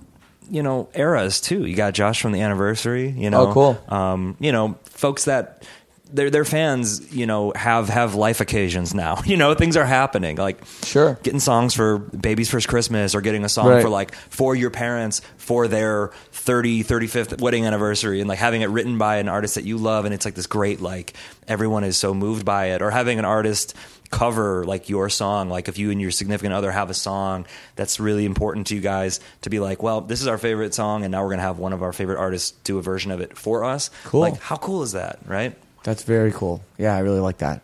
[0.51, 1.65] you know eras too.
[1.67, 3.09] You got Josh from the Anniversary.
[3.09, 3.85] You know, Oh, cool.
[3.89, 5.67] Um, you know, folks that.
[6.13, 9.21] Their, their fans, you know, have have life occasions now.
[9.27, 10.37] You know, things are happening.
[10.37, 11.19] Like, Sure.
[11.23, 13.83] getting songs for baby's first christmas or getting a song Right.
[13.83, 18.67] for like for your parents for their 30 35th wedding anniversary and like having it
[18.69, 21.15] written by an artist that you love and it's like this great like
[21.49, 23.75] everyone is so moved by it or having an artist
[24.11, 27.47] cover like your song like if you and your significant other have a song
[27.77, 31.05] that's really important to you guys to be like well this is our favorite song
[31.05, 33.21] and now we're going to have one of our favorite artists do a version of
[33.23, 34.21] it for us Cool.
[34.21, 36.63] like how cool is that right That's very cool.
[36.79, 37.63] Yeah, I really like that.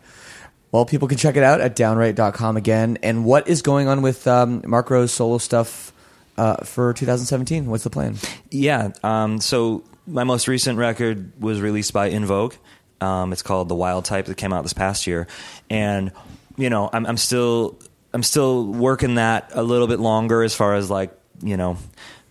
[0.71, 2.99] Well, people can check it out at downwrite.com again.
[3.01, 5.91] And what is going on with um, Mark Rose solo stuff
[6.37, 7.65] uh, for 2017?
[7.65, 8.17] What's the plan?
[8.51, 8.91] Yeah.
[9.03, 12.53] Um, so my most recent record was released by In Vogue.
[13.01, 15.27] Um, it's called The Wild Type that came out this past year,
[15.69, 16.11] and
[16.57, 17.79] you know I'm, I'm still
[18.13, 21.77] I'm still working that a little bit longer as far as like you know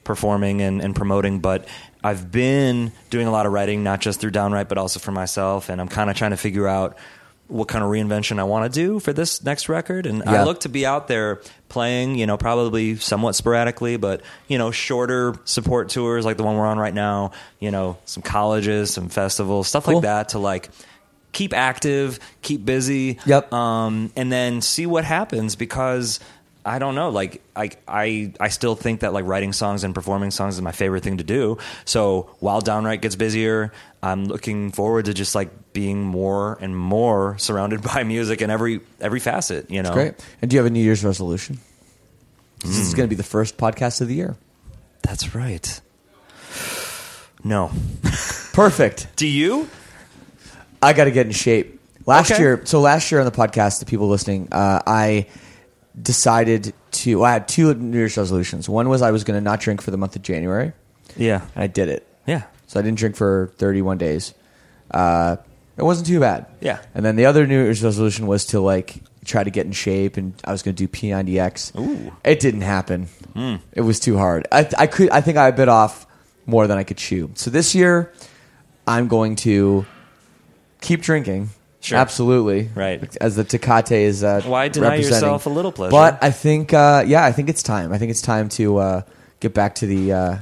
[0.05, 1.67] performing and, and promoting, but.
[2.03, 5.69] I've been doing a lot of writing, not just through Downwrite, but also for myself,
[5.69, 6.97] and I'm kind of trying to figure out
[7.49, 10.05] what kind of reinvention I want to do for this next record.
[10.05, 14.59] And I look to be out there playing, you know, probably somewhat sporadically, but you
[14.59, 17.33] know, shorter support tours like the one we're on right now.
[17.59, 19.95] You know, some colleges, some festivals, stuff Cool.
[19.95, 20.69] like that to like
[21.33, 23.19] keep active, keep busy.
[23.25, 23.51] Yep.
[23.51, 26.21] Um, and then see what happens because.
[26.69, 27.09] I don't know.
[27.09, 30.73] Like I I I still think that like writing songs and performing songs is my
[30.73, 31.57] favorite thing to do.
[31.87, 33.73] So while Downwrite gets busier,
[34.03, 38.81] I'm looking forward to just like being more and more surrounded by music in every
[39.01, 39.71] every facet.
[39.71, 40.15] You know, Great.
[40.43, 41.59] And do you have a New Year's resolution?
[42.63, 42.83] This Hmm.
[42.83, 44.37] is going to be the first podcast of the year.
[45.03, 45.81] That's right.
[47.45, 47.71] No.
[48.53, 49.07] Perfect.
[49.17, 49.69] Do you?
[50.83, 51.81] I got to get in shape.
[52.07, 52.41] Last Okay.
[52.43, 55.27] year, so last year on the podcast, the people listening, uh, I
[56.01, 57.17] decided to.
[57.21, 58.69] Well, I had two New Year's resolutions.
[58.69, 60.73] One was I was going to not drink for the month of January,
[61.17, 61.43] Yeah.
[61.55, 62.07] and I did it.
[62.27, 62.43] Yeah.
[62.67, 64.35] So I didn't drink for 31 days.
[64.91, 65.37] Uh,
[65.77, 66.47] it wasn't too bad.
[66.61, 66.81] Yeah.
[66.95, 70.17] And then the other New Year's resolution was to like try to get in shape,
[70.17, 71.79] and I was going to do P90X.
[71.79, 72.13] Ooh.
[72.25, 73.05] It didn't happen.
[73.35, 73.57] Hmm.
[73.73, 74.47] It was too hard.
[74.53, 75.11] I, I could.
[75.11, 76.07] I think I bit off
[76.47, 77.31] more than I could chew.
[77.35, 78.13] So this year,
[78.87, 79.87] I'm going to
[80.81, 81.51] keep drinking.
[81.89, 81.99] Sure.
[81.99, 82.69] Absolutely.
[82.75, 83.17] Right.
[83.19, 84.23] As the Tecate is.
[84.23, 85.91] Uh, Why deny yourself a little pleasure?
[85.91, 87.95] But I think, uh, yeah, I think it's time.
[87.95, 89.03] I think it's time to uh,
[89.41, 90.37] get back to the, uh,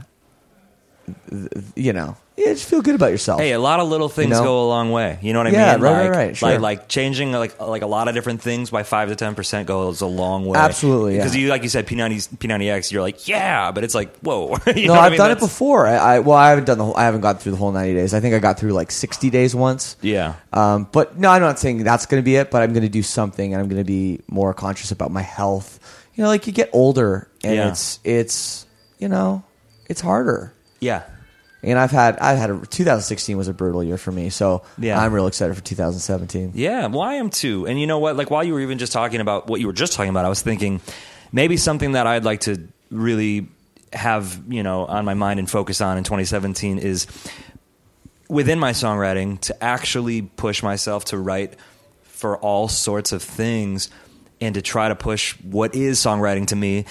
[1.31, 3.41] th- you know, yeah, just feel good about yourself.
[3.41, 4.43] Hey, a lot of little things You know?
[4.45, 5.19] go a long way.
[5.23, 5.83] You know what I Yeah, mean?
[5.83, 6.51] right, like, right, right, sure.
[6.51, 9.67] Like, like changing like like a lot of different things by five to ten percent
[9.67, 10.59] goes a long way.
[10.59, 11.23] Absolutely, yeah.
[11.23, 13.95] Because you like you said P ninety P ninety X, you're like yeah, but it's
[13.95, 14.57] like whoa.
[14.77, 15.19] You no, what I I've mean?
[15.19, 15.87] done it That's- before.
[15.87, 16.97] I, I well, I haven't done the whole.
[16.97, 18.13] I haven't got through the whole ninety days.
[18.13, 19.97] I think I got through like sixty days once.
[20.03, 20.35] Yeah.
[20.53, 22.51] Um, but no, I'm not saying that's going to be it.
[22.51, 25.23] But I'm going to do something, and I'm going to be more conscious about my
[25.23, 25.81] health.
[26.15, 27.69] You know, like you get older, and Yeah.
[27.71, 28.67] it's it's
[28.99, 29.43] you know,
[29.89, 30.53] it's harder.
[30.81, 31.03] Yeah.
[31.63, 35.01] And I've had I've had a, 2016 was a brutal year for me, so Yeah.
[35.01, 36.53] I'm real excited for 2017.
[36.55, 37.67] Yeah, well, I am too.
[37.67, 38.17] And you know what?
[38.17, 40.29] Like while you were even just talking about what you were just talking about, I
[40.29, 40.81] was thinking
[41.33, 43.49] maybe something that I'd like to really
[43.93, 47.07] have you know on my mind and focus on in 2017 is
[48.29, 51.55] within my songwriting to actually push myself to write
[52.03, 53.89] for all sorts of things
[54.41, 56.85] and to try to push what is songwriting to me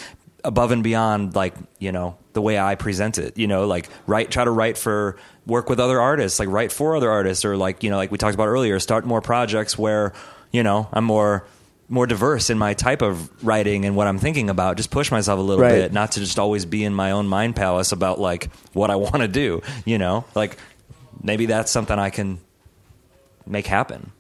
[0.44, 4.30] above and beyond like you know the way I present it you know like write
[4.30, 5.18] try to write for
[5.48, 8.18] work with other artists like write for other artists or like you know like we
[8.20, 10.14] talked about earlier start more projects where
[10.52, 11.46] you know I'm more
[11.90, 15.38] more diverse in my type of writing and what I'm thinking about just push myself
[15.40, 15.72] a little Right.
[15.82, 18.96] bit not to just always be in my own mind palace about like what I
[19.06, 20.58] want to do you know like
[21.24, 22.40] maybe that's something I can
[23.48, 24.12] make happen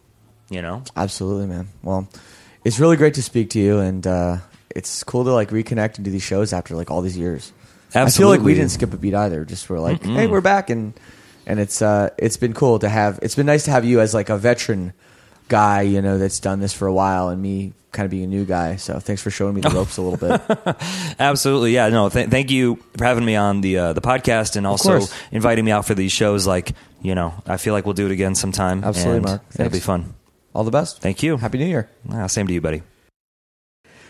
[0.50, 1.68] you know Absolutely, man.
[1.84, 2.08] Well,
[2.64, 4.38] it's really great to speak to you, and uh,
[4.70, 7.52] it's cool to like reconnect and do these shows after like all these years.
[7.96, 9.46] I feel like we didn't skip a beat either.
[9.46, 10.94] Just we're like, hey, we're back, and
[11.48, 13.20] and it's uh, it's been cool to have.
[13.22, 14.94] It's been nice to have you as like a veteran
[15.48, 18.28] guy, you know, that's done this for a while, and me kind of being a
[18.28, 18.76] new guy.
[18.76, 20.42] So thanks for showing me the ropes a little bit.
[21.20, 21.88] Absolutely, yeah.
[21.90, 25.00] No, th- thank you for having me on the uh, the podcast and also
[25.32, 26.46] inviting me out for these shows.
[26.46, 28.84] Like, you know, I feel like we'll do it again sometime.
[28.84, 29.42] Absolutely, Mark.
[29.58, 30.14] It'll be fun.
[30.54, 31.02] All the best.
[31.02, 31.38] Thank you.
[31.38, 31.90] Happy New Year.
[32.12, 32.82] Ah, same to you, buddy.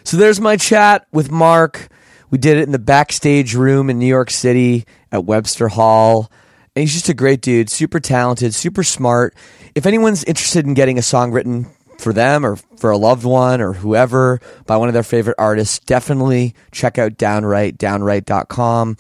[0.04, 1.90] So there's my chat with Mark.
[2.30, 6.32] We did it in the backstage room in New York City at Webster Hall.
[6.76, 9.36] And he's just a great dude, super talented, super smart.
[9.76, 13.62] If anyone's interested in getting a song written for them or for a loved one
[13.62, 18.98] or whoever by one of their favorite artists, definitely check out Downwrite, downwrite.com.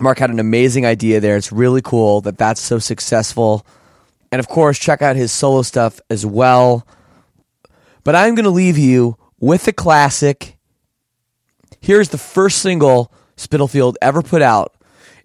[0.00, 1.36] Mark had an amazing idea there.
[1.36, 3.64] It's really cool that that's so successful.
[4.30, 6.86] And of course, check out his solo stuff as well.
[8.02, 10.53] But I'm going to leave you with a classic.
[11.84, 14.74] Here's the first single Spitalfield ever put out.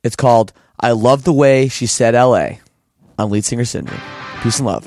[0.03, 2.57] It's called I Love the Way She Said LA
[3.17, 4.01] on Lead Singer Syndrome.
[4.41, 4.85] Peace and love.